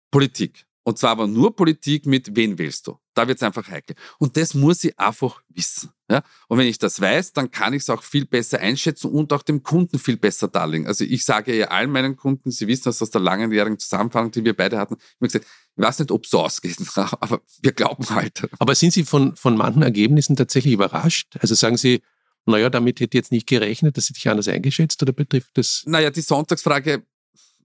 Politik. 0.09 0.65
Und 0.83 0.97
zwar 0.97 1.11
aber 1.11 1.27
nur 1.27 1.55
Politik 1.55 2.05
mit, 2.05 2.35
wen 2.35 2.57
wählst 2.57 2.87
du? 2.87 2.97
Da 3.13 3.27
wird 3.27 3.37
es 3.37 3.43
einfach 3.43 3.69
heikel. 3.69 3.95
Und 4.19 4.35
das 4.35 4.53
muss 4.53 4.83
ich 4.83 4.99
einfach 4.99 5.41
wissen. 5.49 5.91
Ja? 6.09 6.23
Und 6.49 6.57
wenn 6.57 6.67
ich 6.67 6.77
das 6.77 6.99
weiß, 6.99 7.31
dann 7.31 7.51
kann 7.51 7.73
ich 7.73 7.83
es 7.83 7.89
auch 7.89 8.03
viel 8.03 8.25
besser 8.25 8.59
einschätzen 8.59 9.09
und 9.09 9.31
auch 9.31 9.43
dem 9.43 9.63
Kunden 9.63 9.97
viel 9.97 10.17
besser 10.17 10.49
darlegen. 10.49 10.85
Also 10.85 11.05
ich 11.05 11.23
sage 11.23 11.55
ja 11.55 11.67
allen 11.67 11.89
meinen 11.89 12.17
Kunden, 12.17 12.51
sie 12.51 12.67
wissen 12.67 12.83
das 12.85 13.01
aus 13.01 13.11
der 13.11 13.21
langjährigen 13.21 13.79
Zusammenfassung, 13.79 14.31
die 14.31 14.43
wir 14.43 14.55
beide 14.55 14.77
hatten, 14.77 14.95
ich 14.95 15.15
habe 15.15 15.27
gesagt, 15.27 15.45
ich 15.45 15.83
weiß 15.83 15.99
nicht, 15.99 16.11
ob 16.11 16.25
es 16.25 16.31
so 16.31 16.41
ausgeht, 16.41 16.77
aber 16.95 17.41
wir 17.61 17.71
glauben 17.71 18.09
halt. 18.09 18.47
Aber 18.59 18.75
sind 18.75 18.93
Sie 18.93 19.05
von, 19.05 19.35
von 19.35 19.55
manchen 19.55 19.83
Ergebnissen 19.83 20.35
tatsächlich 20.35 20.73
überrascht? 20.73 21.37
Also 21.39 21.55
sagen 21.55 21.77
Sie, 21.77 22.01
naja, 22.45 22.69
damit 22.69 22.99
hätte 22.99 23.17
ich 23.17 23.23
jetzt 23.23 23.31
nicht 23.31 23.47
gerechnet, 23.47 23.95
das 23.95 24.09
hätte 24.09 24.17
ich 24.17 24.29
anders 24.29 24.49
eingeschätzt 24.49 25.01
oder 25.01 25.13
betrifft 25.13 25.51
das? 25.53 25.83
Naja, 25.85 26.09
die 26.09 26.21
Sonntagsfrage 26.21 27.03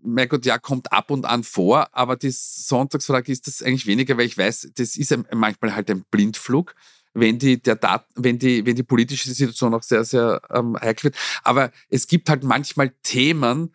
mein 0.03 0.29
Gott, 0.29 0.47
ja, 0.47 0.59
kommt 0.59 0.93
ab 0.93 1.11
und 1.11 1.27
an 1.27 1.45
vor, 1.45 1.89
aber 1.93 2.17
die 2.17 2.31
Sonntagsfrage 2.31 3.33
ist 3.33 3.47
das 3.47 3.63
eigentlich 3.63 3.87
weniger, 3.87 4.17
weil 4.17 4.27
ich 4.27 4.39
weiß, 4.39 4.71
das 4.75 4.97
ist 4.97 5.17
manchmal 5.35 5.75
halt 5.75 5.91
ein 5.91 6.05
Blindflug, 6.11 6.75
wenn 7.15 7.39
die, 7.39 7.61
der 7.61 7.77
Dat 7.77 8.07
wenn 8.15 8.39
die, 8.39 8.65
wenn 8.65 8.77
die 8.77 8.83
politische 8.83 9.29
Situation 9.29 9.75
auch 9.75 9.83
sehr, 9.83 10.05
sehr 10.05 10.41
ähm, 10.51 10.77
heikel 10.81 11.05
wird. 11.05 11.17
Aber 11.43 11.73
es 11.89 12.07
gibt 12.07 12.29
halt 12.29 12.45
manchmal 12.45 12.91
Themen, 13.03 13.75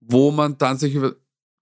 wo 0.00 0.30
man 0.30 0.58
dann 0.58 0.78
sich 0.78 0.94
über 0.94 1.16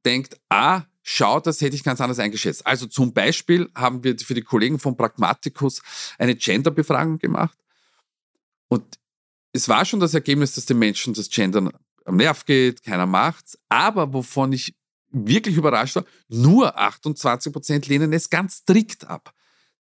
denkt, 0.05 0.41
ah, 0.49 0.83
schau, 1.03 1.41
das 1.41 1.61
hätte 1.61 1.77
ich 1.77 1.85
ganz 1.85 2.01
anders 2.01 2.19
eingeschätzt. 2.19 2.67
Also 2.67 2.87
zum 2.87 3.13
Beispiel 3.13 3.71
haben 3.75 4.03
wir 4.05 4.19
für 4.19 4.35
die 4.35 4.43
Kollegen 4.43 4.79
von 4.79 4.97
Pragmaticus 4.97 5.83
eine 6.19 6.35
Genderbefragung 6.35 7.19
gemacht. 7.19 7.57
Und 8.69 8.99
es 9.53 9.69
war 9.69 9.85
schon 9.85 10.01
das 10.01 10.15
Ergebnis, 10.15 10.55
dass 10.55 10.67
die 10.67 10.75
Menschen 10.75 11.15
das 11.15 11.31
Gendern 11.31 11.71
am 12.07 12.17
Nerv 12.17 12.45
geht, 12.45 12.83
keiner 12.83 13.07
macht's. 13.07 13.59
Aber 13.69 14.13
wovon 14.13 14.53
ich 14.53 14.75
wirklich 15.11 15.57
überrascht 15.57 15.97
war, 15.97 16.05
nur 16.29 16.79
28 16.79 17.53
Prozent 17.53 17.87
lehnen 17.87 18.13
es 18.13 18.31
ganz 18.31 18.59
strikt 18.59 19.07
ab. 19.07 19.35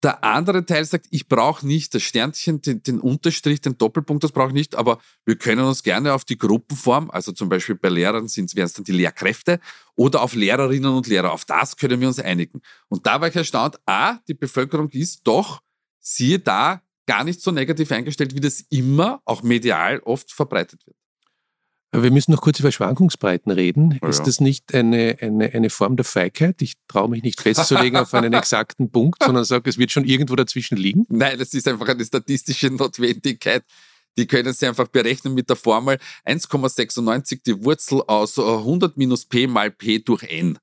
Der 0.02 0.22
andere 0.22 0.64
Teil 0.66 0.84
sagt, 0.84 1.06
ich 1.10 1.26
brauche 1.26 1.66
nicht 1.66 1.94
das 1.94 2.02
Sternchen, 2.02 2.60
den, 2.60 2.82
den, 2.82 3.00
Unterstrich, 3.00 3.62
den 3.62 3.78
Doppelpunkt, 3.78 4.22
das 4.22 4.30
brauche 4.30 4.48
ich 4.48 4.54
nicht, 4.54 4.74
aber 4.74 4.98
wir 5.24 5.36
können 5.36 5.64
uns 5.64 5.82
gerne 5.82 6.12
auf 6.12 6.24
die 6.24 6.36
Gruppenform, 6.36 7.10
also 7.10 7.32
zum 7.32 7.48
Beispiel 7.48 7.76
bei 7.76 7.88
Lehrern 7.88 8.28
wären 8.28 8.66
es 8.66 8.72
dann 8.74 8.84
die 8.84 8.92
Lehrkräfte 8.92 9.58
oder 9.94 10.20
auf 10.20 10.34
Lehrerinnen 10.34 10.92
und 10.92 11.06
Lehrer, 11.06 11.32
auf 11.32 11.46
das 11.46 11.76
können 11.76 12.00
wir 12.00 12.08
uns 12.08 12.20
einigen. 12.20 12.60
Und 12.88 13.06
da 13.06 13.20
war 13.20 13.28
ich 13.28 13.36
erstaunt, 13.36 13.80
a, 13.86 14.18
die 14.28 14.34
Bevölkerung 14.34 14.90
ist 14.90 15.22
doch, 15.24 15.62
siehe 15.98 16.38
da, 16.38 16.82
gar 17.06 17.24
nicht 17.24 17.40
so 17.40 17.50
negativ 17.50 17.90
eingestellt, 17.90 18.34
wie 18.34 18.40
das 18.40 18.60
immer, 18.68 19.22
auch 19.24 19.42
medial, 19.42 20.00
oft 20.00 20.30
verbreitet 20.30 20.86
wird. 20.86 20.96
Wir 21.92 22.10
müssen 22.10 22.32
noch 22.32 22.42
kurz 22.42 22.60
über 22.60 22.72
Schwankungsbreiten 22.72 23.50
reden. 23.52 23.98
Oh, 24.02 24.06
ist 24.06 24.26
das 24.26 24.40
nicht 24.40 24.74
eine, 24.74 25.16
eine, 25.20 25.52
eine 25.52 25.70
Form 25.70 25.96
der 25.96 26.04
Feigheit? 26.04 26.60
Ich 26.60 26.74
traue 26.88 27.08
mich 27.08 27.22
nicht 27.22 27.40
festzulegen 27.40 27.98
auf 27.98 28.12
einen 28.12 28.32
exakten 28.34 28.90
Punkt, 28.90 29.22
sondern 29.22 29.44
sage, 29.44 29.70
es 29.70 29.78
wird 29.78 29.92
schon 29.92 30.04
irgendwo 30.04 30.36
dazwischen 30.36 30.76
liegen. 30.76 31.06
Nein, 31.08 31.38
das 31.38 31.54
ist 31.54 31.66
einfach 31.68 31.88
eine 31.88 32.04
statistische 32.04 32.70
Notwendigkeit. 32.70 33.64
Die 34.18 34.26
können 34.26 34.52
Sie 34.52 34.66
einfach 34.66 34.88
berechnen 34.88 35.34
mit 35.34 35.48
der 35.48 35.56
Formel 35.56 35.98
1,96 36.24 37.40
die 37.46 37.64
Wurzel 37.64 38.02
aus 38.06 38.38
100 38.38 38.96
minus 38.96 39.26
p 39.26 39.46
mal 39.46 39.70
p 39.70 39.98
durch 39.98 40.22
n. 40.24 40.58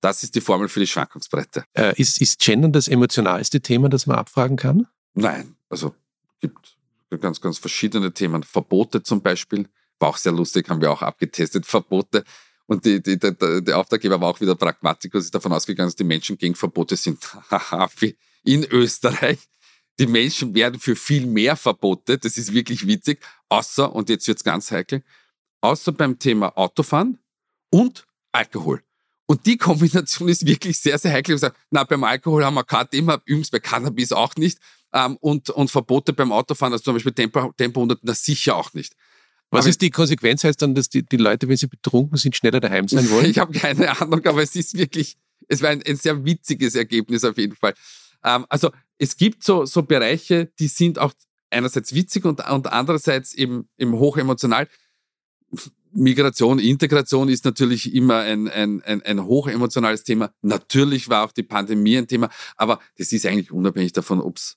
Das 0.00 0.22
ist 0.22 0.34
die 0.34 0.40
Formel 0.40 0.68
für 0.68 0.80
die 0.80 0.86
Schwankungsbreite. 0.86 1.64
Äh, 1.72 1.94
ist, 2.00 2.20
ist 2.20 2.38
Gendern 2.38 2.72
das 2.72 2.88
emotionalste 2.88 3.60
Thema, 3.60 3.88
das 3.88 4.06
man 4.06 4.16
abfragen 4.16 4.56
kann? 4.56 4.86
Nein, 5.14 5.56
also 5.68 5.94
gibt 6.40 6.76
ganz, 7.20 7.40
ganz 7.40 7.58
verschiedene 7.58 8.12
Themen. 8.12 8.42
Verbote 8.42 9.02
zum 9.02 9.22
Beispiel 9.22 9.68
war 10.04 10.10
auch 10.10 10.18
sehr 10.18 10.32
lustig, 10.32 10.68
haben 10.68 10.82
wir 10.82 10.92
auch 10.92 11.02
abgetestet, 11.02 11.66
Verbote. 11.74 12.24
Und 12.66 12.84
die, 12.84 13.02
die, 13.02 13.18
die, 13.18 13.62
der 13.64 13.78
Auftraggeber 13.78 14.20
war 14.20 14.28
auch 14.28 14.40
wieder 14.40 14.54
Pragmatikus, 14.54 15.24
ist 15.24 15.34
davon 15.34 15.52
ausgegangen, 15.52 15.88
dass 15.88 15.96
die 15.96 16.04
Menschen 16.04 16.38
gegen 16.38 16.54
Verbote 16.54 16.96
sind. 16.96 17.18
in 18.44 18.64
Österreich. 18.64 19.38
Die 19.98 20.06
Menschen 20.06 20.54
werden 20.54 20.80
für 20.80 20.96
viel 20.96 21.26
mehr 21.26 21.56
Verbote, 21.56 22.18
das 22.18 22.36
ist 22.36 22.52
wirklich 22.52 22.86
witzig, 22.86 23.20
außer, 23.48 23.94
und 23.94 24.08
jetzt 24.08 24.26
wird 24.26 24.38
es 24.38 24.44
ganz 24.44 24.70
heikel, 24.70 25.04
außer 25.60 25.92
beim 25.92 26.18
Thema 26.18 26.56
Autofahren 26.56 27.18
und 27.70 28.04
Alkohol. 28.32 28.82
Und 29.26 29.46
die 29.46 29.56
Kombination 29.56 30.28
ist 30.28 30.44
wirklich 30.44 30.78
sehr, 30.78 30.98
sehr 30.98 31.12
heikel. 31.12 31.36
Ich 31.36 31.40
sage, 31.40 31.54
na, 31.70 31.84
beim 31.84 32.04
Alkohol 32.04 32.44
haben 32.44 32.54
wir 32.54 32.64
kein 32.64 32.90
Thema, 32.90 33.22
übrigens 33.24 33.50
bei 33.50 33.60
Cannabis 33.60 34.12
auch 34.12 34.34
nicht. 34.36 34.58
Ähm, 34.92 35.16
und, 35.20 35.48
und 35.50 35.70
Verbote 35.70 36.12
beim 36.12 36.32
Autofahren, 36.32 36.72
also 36.72 36.84
zum 36.84 36.94
Beispiel 36.94 37.12
Tempo, 37.12 37.52
Tempo 37.56 37.80
100, 37.80 38.00
na 38.02 38.14
sicher 38.14 38.56
auch 38.56 38.74
nicht. 38.74 38.94
Was 39.54 39.66
ist 39.66 39.80
die 39.82 39.90
Konsequenz? 39.90 40.44
Heißt 40.44 40.60
dann, 40.60 40.74
dass 40.74 40.88
die, 40.88 41.04
die 41.04 41.16
Leute, 41.16 41.48
wenn 41.48 41.56
sie 41.56 41.66
betrunken 41.66 42.18
sind, 42.18 42.36
schneller 42.36 42.60
daheim 42.60 42.88
sein 42.88 43.08
wollen? 43.10 43.30
Ich 43.30 43.38
habe 43.38 43.52
keine 43.52 44.00
Ahnung, 44.00 44.24
aber 44.26 44.42
es 44.42 44.54
ist 44.56 44.76
wirklich, 44.76 45.16
es 45.48 45.62
war 45.62 45.70
ein, 45.70 45.82
ein 45.86 45.96
sehr 45.96 46.24
witziges 46.24 46.74
Ergebnis 46.74 47.24
auf 47.24 47.38
jeden 47.38 47.56
Fall. 47.56 47.74
Ähm, 48.24 48.46
also 48.48 48.70
es 48.98 49.16
gibt 49.16 49.44
so, 49.44 49.64
so 49.64 49.82
Bereiche, 49.82 50.50
die 50.58 50.68
sind 50.68 50.98
auch 50.98 51.12
einerseits 51.50 51.94
witzig 51.94 52.24
und, 52.24 52.46
und 52.48 52.72
andererseits 52.72 53.34
eben, 53.34 53.68
eben 53.78 53.92
hochemotional. 53.92 54.68
Migration, 55.92 56.58
Integration 56.58 57.28
ist 57.28 57.44
natürlich 57.44 57.94
immer 57.94 58.18
ein, 58.18 58.48
ein, 58.48 58.82
ein, 58.82 59.02
ein 59.02 59.24
hochemotionales 59.24 60.02
Thema. 60.02 60.32
Natürlich 60.42 61.08
war 61.08 61.24
auch 61.24 61.32
die 61.32 61.44
Pandemie 61.44 61.96
ein 61.96 62.08
Thema, 62.08 62.28
aber 62.56 62.80
das 62.98 63.12
ist 63.12 63.24
eigentlich 63.26 63.52
unabhängig 63.52 63.92
davon, 63.92 64.20
ob 64.20 64.36
es 64.36 64.56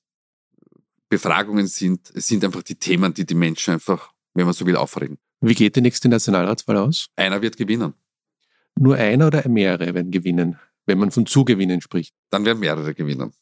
Befragungen 1.10 1.68
sind. 1.68 2.12
Es 2.16 2.28
sind 2.28 2.44
einfach 2.44 2.64
die 2.64 2.76
Themen, 2.76 3.14
die 3.14 3.26
die 3.26 3.36
Menschen 3.36 3.76
einfach 3.76 4.12
wenn 4.38 4.46
man 4.46 4.54
so 4.54 4.66
will, 4.66 4.76
aufregen. 4.76 5.18
Wie 5.42 5.56
geht 5.56 5.76
die 5.76 5.82
nächste 5.82 6.10
Nationalratswahl 6.10 6.78
aus? 6.78 7.10
Einer 7.16 7.42
wird 7.42 7.58
gewinnen. 7.58 7.94
Nur 8.80 8.96
einer 8.96 9.28
oder 9.28 9.48
mehrere 9.50 9.94
werden 9.94 10.12
gewinnen, 10.12 10.60
wenn 10.86 11.00
man 11.00 11.12
von 11.12 11.26
Zugewinnen 11.26 11.82
spricht? 11.82 12.14
Dann 12.30 12.46
werden 12.46 12.60
mehrere 12.60 12.94
gewinnen. 12.94 13.34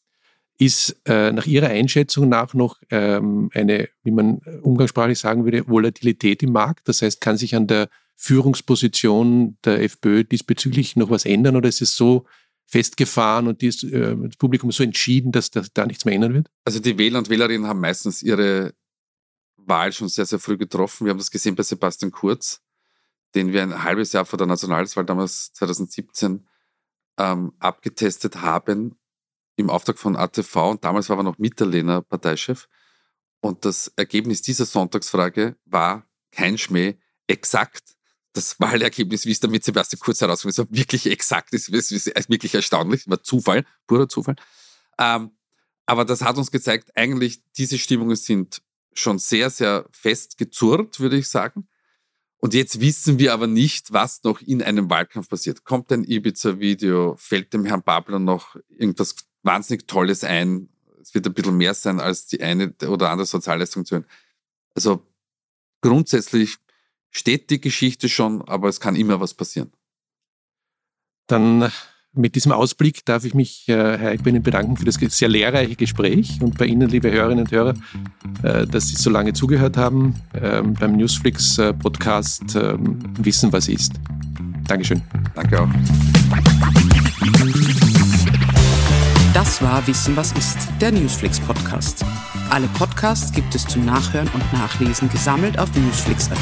Ist 0.58 0.96
äh, 1.04 1.32
nach 1.32 1.46
Ihrer 1.46 1.68
Einschätzung 1.68 2.30
nach 2.30 2.54
noch 2.54 2.80
ähm, 2.88 3.50
eine, 3.52 3.88
wie 4.02 4.10
man 4.10 4.38
umgangssprachlich 4.62 5.18
sagen 5.18 5.44
würde, 5.44 5.68
Volatilität 5.68 6.42
im 6.42 6.52
Markt? 6.52 6.88
Das 6.88 7.02
heißt, 7.02 7.20
kann 7.20 7.36
sich 7.36 7.54
an 7.54 7.66
der 7.66 7.90
Führungsposition 8.16 9.58
der 9.64 9.82
FPÖ 9.82 10.24
diesbezüglich 10.24 10.96
noch 10.96 11.10
was 11.10 11.26
ändern 11.26 11.56
oder 11.56 11.68
ist 11.68 11.82
es 11.82 11.94
so 11.94 12.24
festgefahren 12.64 13.48
und 13.48 13.62
ist, 13.62 13.84
äh, 13.84 14.16
das 14.16 14.36
Publikum 14.36 14.72
so 14.72 14.82
entschieden, 14.82 15.30
dass 15.30 15.50
da 15.50 15.86
nichts 15.86 16.06
mehr 16.06 16.14
ändern 16.14 16.32
wird? 16.32 16.50
Also 16.64 16.80
die 16.80 16.96
Wähler 16.96 17.18
und 17.18 17.28
Wählerinnen 17.28 17.66
haben 17.66 17.80
meistens 17.80 18.22
ihre 18.22 18.72
Wahl 19.66 19.92
schon 19.92 20.08
sehr, 20.08 20.26
sehr 20.26 20.38
früh 20.38 20.56
getroffen. 20.56 21.04
Wir 21.04 21.10
haben 21.10 21.18
das 21.18 21.30
gesehen 21.30 21.54
bei 21.54 21.62
Sebastian 21.62 22.12
Kurz, 22.12 22.62
den 23.34 23.52
wir 23.52 23.62
ein 23.62 23.82
halbes 23.82 24.12
Jahr 24.12 24.24
vor 24.24 24.38
der 24.38 24.46
Nationalratswahl 24.46 25.04
damals 25.04 25.52
2017 25.52 26.46
ähm, 27.18 27.52
abgetestet 27.58 28.36
haben 28.42 28.98
im 29.56 29.70
Auftrag 29.70 29.98
von 29.98 30.16
ATV 30.16 30.70
und 30.70 30.84
damals 30.84 31.08
war 31.08 31.16
er 31.16 31.22
noch 31.22 31.38
Mitterlehner 31.38 32.02
Parteichef. 32.02 32.68
Und 33.40 33.64
das 33.64 33.92
Ergebnis 33.96 34.42
dieser 34.42 34.66
Sonntagsfrage 34.66 35.56
war 35.64 36.06
kein 36.30 36.58
Schmäh, 36.58 36.98
exakt 37.26 37.96
das 38.36 38.60
Wahlergebnis, 38.60 39.24
wie 39.24 39.32
es 39.32 39.40
damit 39.40 39.64
Sebastian 39.64 39.98
Kurz 39.98 40.20
herausgekommen 40.20 40.50
ist, 40.50 40.58
war 40.58 40.66
wirklich 40.70 41.06
exakt, 41.06 41.54
das 41.54 41.68
ist 41.68 42.28
wirklich 42.28 42.54
erstaunlich, 42.54 43.08
war 43.08 43.22
Zufall, 43.22 43.64
purer 43.86 44.08
Zufall. 44.08 44.36
Ähm, 44.98 45.30
aber 45.86 46.04
das 46.04 46.22
hat 46.22 46.36
uns 46.36 46.50
gezeigt, 46.50 46.90
eigentlich 46.96 47.40
diese 47.56 47.78
Stimmungen 47.78 48.16
sind 48.16 48.62
schon 48.98 49.18
sehr, 49.18 49.50
sehr 49.50 49.86
fest 49.92 50.38
gezurrt, 50.38 51.00
würde 51.00 51.16
ich 51.16 51.28
sagen. 51.28 51.68
Und 52.38 52.54
jetzt 52.54 52.80
wissen 52.80 53.18
wir 53.18 53.32
aber 53.32 53.46
nicht, 53.46 53.92
was 53.92 54.22
noch 54.22 54.40
in 54.40 54.62
einem 54.62 54.90
Wahlkampf 54.90 55.28
passiert. 55.28 55.64
Kommt 55.64 55.90
ein 55.90 56.04
Ibiza-Video? 56.04 57.16
Fällt 57.18 57.52
dem 57.52 57.64
Herrn 57.64 57.82
Babler 57.82 58.18
noch 58.18 58.56
irgendwas 58.68 59.16
wahnsinnig 59.42 59.86
Tolles 59.86 60.22
ein? 60.22 60.68
Es 61.00 61.14
wird 61.14 61.26
ein 61.26 61.34
bisschen 61.34 61.56
mehr 61.56 61.74
sein, 61.74 61.98
als 61.98 62.26
die 62.26 62.42
eine 62.42 62.74
oder 62.88 63.10
andere 63.10 63.26
Sozialleistung 63.26 63.84
zu 63.84 63.96
hören. 63.96 64.06
Also 64.74 65.06
grundsätzlich 65.80 66.56
steht 67.10 67.48
die 67.50 67.60
Geschichte 67.60 68.08
schon, 68.08 68.42
aber 68.42 68.68
es 68.68 68.80
kann 68.80 68.96
immer 68.96 69.20
was 69.20 69.34
passieren. 69.34 69.72
Dann 71.26 71.72
mit 72.16 72.34
diesem 72.34 72.52
Ausblick 72.52 73.04
darf 73.04 73.24
ich 73.24 73.34
mich, 73.34 73.68
äh, 73.68 73.72
Herr 73.74 74.10
Eichbein, 74.10 74.42
bedanken 74.42 74.76
für 74.76 74.84
das 74.84 74.96
sehr 74.96 75.28
lehrreiche 75.28 75.76
Gespräch 75.76 76.38
und 76.40 76.58
bei 76.58 76.66
Ihnen, 76.66 76.88
liebe 76.88 77.10
Hörerinnen 77.10 77.44
und 77.44 77.50
Hörer, 77.50 77.74
äh, 78.42 78.66
dass 78.66 78.88
Sie 78.88 78.96
so 78.96 79.10
lange 79.10 79.32
zugehört 79.32 79.76
haben 79.76 80.14
ähm, 80.40 80.74
beim 80.74 80.96
Newsflix-Podcast 80.96 82.56
äh, 82.56 82.74
Wissen, 83.18 83.52
was 83.52 83.68
ist. 83.68 83.92
Dankeschön. 84.66 85.02
Danke 85.34 85.62
auch. 85.62 85.68
Das 89.34 89.62
war 89.62 89.86
Wissen, 89.86 90.16
was 90.16 90.32
ist, 90.32 90.58
der 90.80 90.92
Newsflix-Podcast. 90.92 92.04
Alle 92.50 92.68
Podcasts 92.68 93.32
gibt 93.32 93.54
es 93.54 93.66
zum 93.66 93.84
Nachhören 93.84 94.28
und 94.28 94.52
Nachlesen 94.52 95.08
gesammelt 95.10 95.58
auf 95.58 95.68
newsflix.at. 95.74 96.36